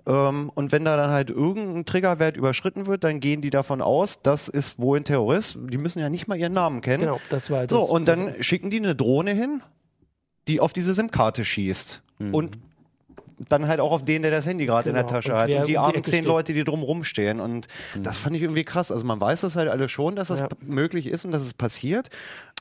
[0.06, 4.22] Ähm, und wenn da dann halt irgendein Triggerwert überschritten wird, dann gehen die davon aus,
[4.22, 5.58] das ist wohl ein Terrorist.
[5.68, 7.04] Die müssen ja nicht mal ihren Namen kennen.
[7.04, 7.70] Genau, das war das.
[7.70, 9.62] So, und dann schicken die eine Drohne hin,
[10.48, 12.02] die auf diese SIM-Karte schießt.
[12.32, 12.58] Und
[13.48, 15.14] dann halt auch auf den, der das Handy gerade in der Genau.
[15.14, 15.50] Tasche Und hat.
[15.50, 16.24] Und die um armen zehn.
[16.24, 17.40] Leute, die drum rumstehen.
[17.40, 17.68] Und
[18.02, 18.92] das fand ich irgendwie krass.
[18.92, 20.48] Also man weiß das halt alles schon, dass das Ja.
[20.60, 22.10] möglich ist und dass es passiert.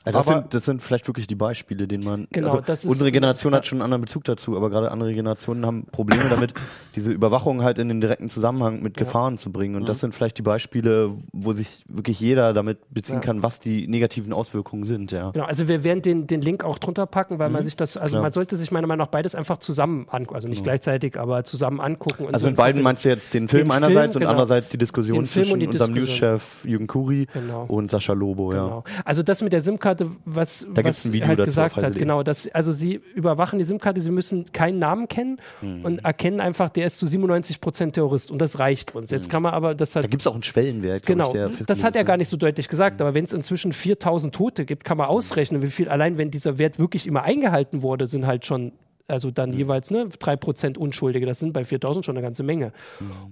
[0.02, 2.26] Also das, sind, das sind vielleicht wirklich die Beispiele, denen man.
[2.32, 5.12] Genau, also das ist- unsere Generation hat schon einen anderen Bezug dazu, aber gerade andere
[5.12, 6.54] Generationen haben Probleme damit,
[6.96, 9.76] diese Überwachung halt in den direkten Zusammenhang mit Gefahren zu bringen.
[9.76, 13.20] Und das sind vielleicht die Beispiele, wo sich wirklich jeder damit beziehen Ja.
[13.20, 15.12] kann, was die negativen Auswirkungen sind.
[15.12, 15.32] Ja.
[15.32, 18.16] Genau, also wir werden den, den Link auch drunter packen, weil man sich das, also
[18.16, 18.22] Ja.
[18.22, 21.78] man sollte sich meiner Meinung nach beides einfach zusammen angucken, also nicht gleichzeitig, aber zusammen
[21.80, 22.24] angucken.
[22.24, 24.20] und Also so mit beiden in meinst du jetzt den Film Den einerseits Film, und
[24.20, 24.30] genau.
[24.30, 25.92] andererseits die Diskussion zwischen und die unserem.
[25.92, 27.64] Newschef Jürgen Kuri Genau.
[27.66, 28.54] und Sascha Lobo.
[28.54, 28.64] Ja.
[28.64, 28.84] Genau.
[29.04, 29.89] Also das mit der SIM-Karte,
[30.24, 33.64] was, Da was ein Video halt dazu gesagt hat, genau, dass, also sie überwachen die
[33.64, 35.84] SIM-Karte, sie müssen keinen Namen kennen Mhm.
[35.84, 39.10] und erkennen einfach, der ist zu 97 Prozent Terrorist und das reicht uns.
[39.10, 41.06] Jetzt kann man aber das Da halt gibt es auch einen Schwellenwert.
[41.06, 42.18] Genau, ich, das hat er ist, gar ne?
[42.18, 45.68] nicht so deutlich gesagt, aber wenn es inzwischen 4000 Tote gibt, kann man ausrechnen, wie
[45.70, 48.72] viel, allein wenn dieser Wert wirklich immer eingehalten wurde, sind halt schon,
[49.08, 52.72] also dann jeweils ne, 3% Unschuldige, das sind bei 4000 schon eine ganze Menge.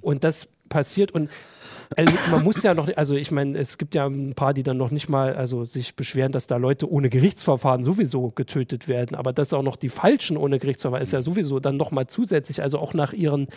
[0.00, 1.30] Und das passiert und
[1.96, 4.76] also man muss ja noch, also ich meine, es gibt ja ein paar, die dann
[4.76, 9.32] noch nicht mal, also sich beschweren, dass da Leute ohne Gerichtsverfahren sowieso getötet werden, aber
[9.32, 12.78] dass auch noch die Falschen ohne Gerichtsverfahren ist ja sowieso dann noch mal zusätzlich, also
[12.78, 13.48] auch nach ihren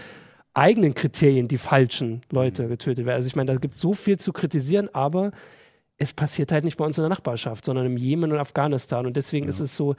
[0.53, 3.15] eigenen Kriterien die falschen Leute getötet werden.
[3.15, 5.31] Also ich meine, da gibt es so viel zu kritisieren, aber
[5.97, 9.05] es passiert halt nicht bei uns in der Nachbarschaft, sondern im Jemen und Afghanistan.
[9.05, 9.95] Und deswegen ist es so,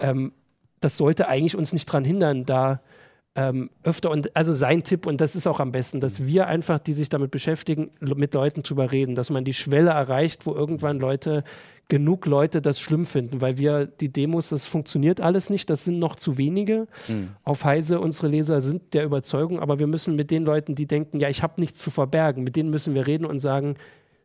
[0.00, 0.32] ähm,
[0.80, 2.80] das sollte eigentlich uns nicht daran hindern, da
[3.34, 6.78] ähm, öfter und also sein Tipp, und das ist auch am besten, dass wir einfach,
[6.78, 10.98] die sich damit beschäftigen, mit Leuten drüber reden, dass man die Schwelle erreicht, wo irgendwann
[10.98, 11.44] Leute,
[11.88, 15.98] genug Leute das schlimm finden, weil wir die Demos, das funktioniert alles nicht, das sind
[15.98, 16.86] noch zu wenige.
[17.44, 21.20] Auf Heise, unsere Leser sind der Überzeugung, aber wir müssen mit den Leuten, die denken,
[21.20, 23.76] ja, ich habe nichts zu verbergen, mit denen müssen wir reden und sagen,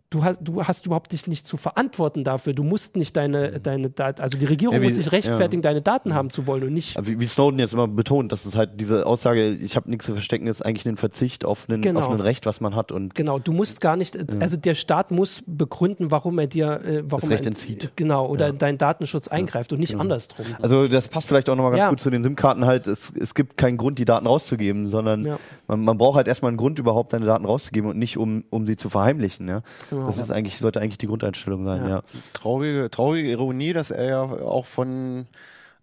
[0.09, 2.53] du hast, du hast überhaupt dich nicht zu verantworten dafür.
[2.53, 5.81] Du musst nicht deine, deine Daten, also die Regierung Ja, wie- muss sich rechtfertigen, deine
[5.81, 6.95] Daten haben zu wollen und nicht.
[6.97, 10.05] Also wie, wie Snowden jetzt immer betont, dass es halt diese Aussage, ich habe nichts
[10.05, 12.07] zu verstecken, ist eigentlich ein Verzicht auf ein Genau.
[12.15, 16.09] Recht, was man hat und Genau, du musst gar nicht, also der Staat muss begründen,
[16.09, 17.91] warum er dir, äh, warum Recht er, entzieht.
[17.97, 20.45] Genau, oder deinen Datenschutz eingreift und nicht andersrum.
[20.61, 21.89] Also das passt vielleicht auch nochmal ganz Ja.
[21.89, 22.87] gut zu den SIM-Karten halt.
[22.87, 25.39] Es, es gibt keinen Grund, die Daten rauszugeben, sondern Ja.
[25.67, 28.65] man, man braucht halt erstmal einen Grund, überhaupt seine Daten rauszugeben und nicht um, um
[28.65, 29.47] sie zu verheimlichen.
[29.49, 29.61] Ja?
[29.97, 30.07] Genau.
[30.07, 31.89] Das ist eigentlich, sollte eigentlich die Grundeinstellung sein, ja.
[31.89, 32.03] Ja.
[32.33, 35.27] Traurige, traurige Ironie, dass er ja auch von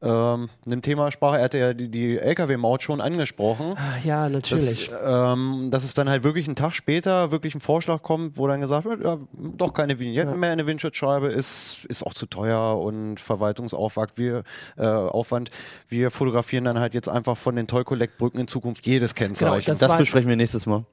[0.04, 1.34] ähm, einem Thema sprach.
[1.34, 3.74] Er hatte ja die, die Lkw-Maut schon angesprochen.
[3.76, 4.90] Ach ja, natürlich.
[4.90, 8.46] Dass, ähm, dass es dann halt wirklich einen Tag später wirklich ein Vorschlag kommt, wo
[8.46, 12.26] dann gesagt wird, ja, doch keine Vignetten mehr in der Windschutzscheibe, ist, ist auch zu
[12.26, 14.12] teuer und Verwaltungsaufwand.
[14.16, 14.44] Wir,
[14.76, 15.50] äh, Aufwand.
[15.88, 19.64] wir fotografieren dann halt jetzt einfach von den Toll-Collect-Brücken in Zukunft jedes Kennzeichen.
[19.64, 20.84] Genau, das Das besprechen wir nächstes Mal.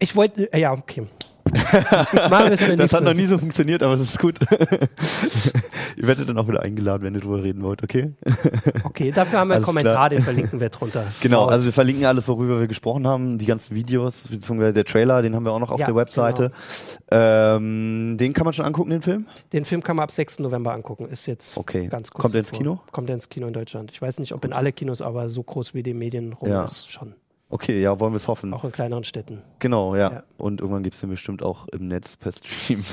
[0.00, 1.06] Ich wollte, äh, ja, okay.
[2.76, 4.38] Das hat noch nie so funktioniert, aber das ist gut.
[5.96, 8.12] Ihr werdet dann auch wieder eingeladen, wenn ihr drüber reden wollt, okay?
[8.84, 10.08] Okay, dafür haben wir einen Kommentar, klar.
[10.10, 11.04] den verlinken wir drunter.
[11.20, 15.22] Genau, also wir verlinken alles, worüber wir gesprochen haben, die ganzen Videos, beziehungsweise der Trailer,
[15.22, 16.52] den haben wir auch noch auf Ja, der Webseite.
[17.10, 19.26] Ähm, den kann man schon angucken, den Film?
[19.52, 20.40] Den Film kann man ab 6.
[20.40, 21.08] November angucken.
[21.08, 21.86] Ist jetzt Okay.
[21.88, 22.22] ganz kurz.
[22.22, 22.52] Kommt er ins.
[22.52, 22.80] Kino?
[22.92, 23.90] Kommt er ins Kino in Deutschland.
[23.92, 26.64] Ich weiß nicht, ob in alle Kinos, aber so groß wie die Medien rum Ja.
[26.64, 27.14] ist schon.
[27.54, 28.52] Okay, ja, wollen wir es hoffen.
[28.52, 29.40] Auch in kleineren Städten.
[29.60, 30.10] Genau, ja.
[30.10, 30.22] Ja.
[30.38, 32.84] Und irgendwann gibt es den bestimmt auch im Netz per Stream.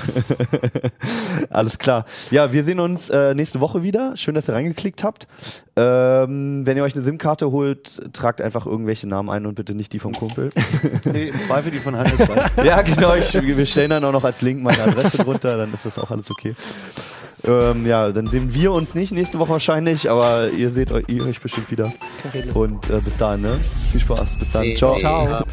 [1.50, 2.04] Alles klar.
[2.30, 4.16] Ja, wir sehen uns äh, nächste Woche wieder.
[4.16, 5.26] Schön, dass ihr reingeklickt habt.
[5.74, 9.92] Ähm, wenn ihr euch eine SIM-Karte holt, tragt einfach irgendwelche Namen ein und bitte nicht
[9.94, 10.50] die vom Kumpel.
[11.12, 12.28] nee, im Zweifel die von Hannes
[12.64, 13.16] ja, genau.
[13.16, 16.12] Ich, wir stellen dann auch noch als Link meine Adresse drunter, dann ist das auch
[16.12, 16.54] alles okay.
[17.44, 21.24] Ähm, ja, dann sehen wir uns nicht nächste Woche wahrscheinlich, aber ihr seht euch, ihr
[21.24, 21.92] euch bestimmt wieder.
[22.54, 23.60] Und äh, bis dahin, ne?
[23.90, 24.38] Viel Spaß.
[24.38, 24.76] Bis dann.
[24.76, 24.98] Ciao.
[24.98, 25.44] Ciao.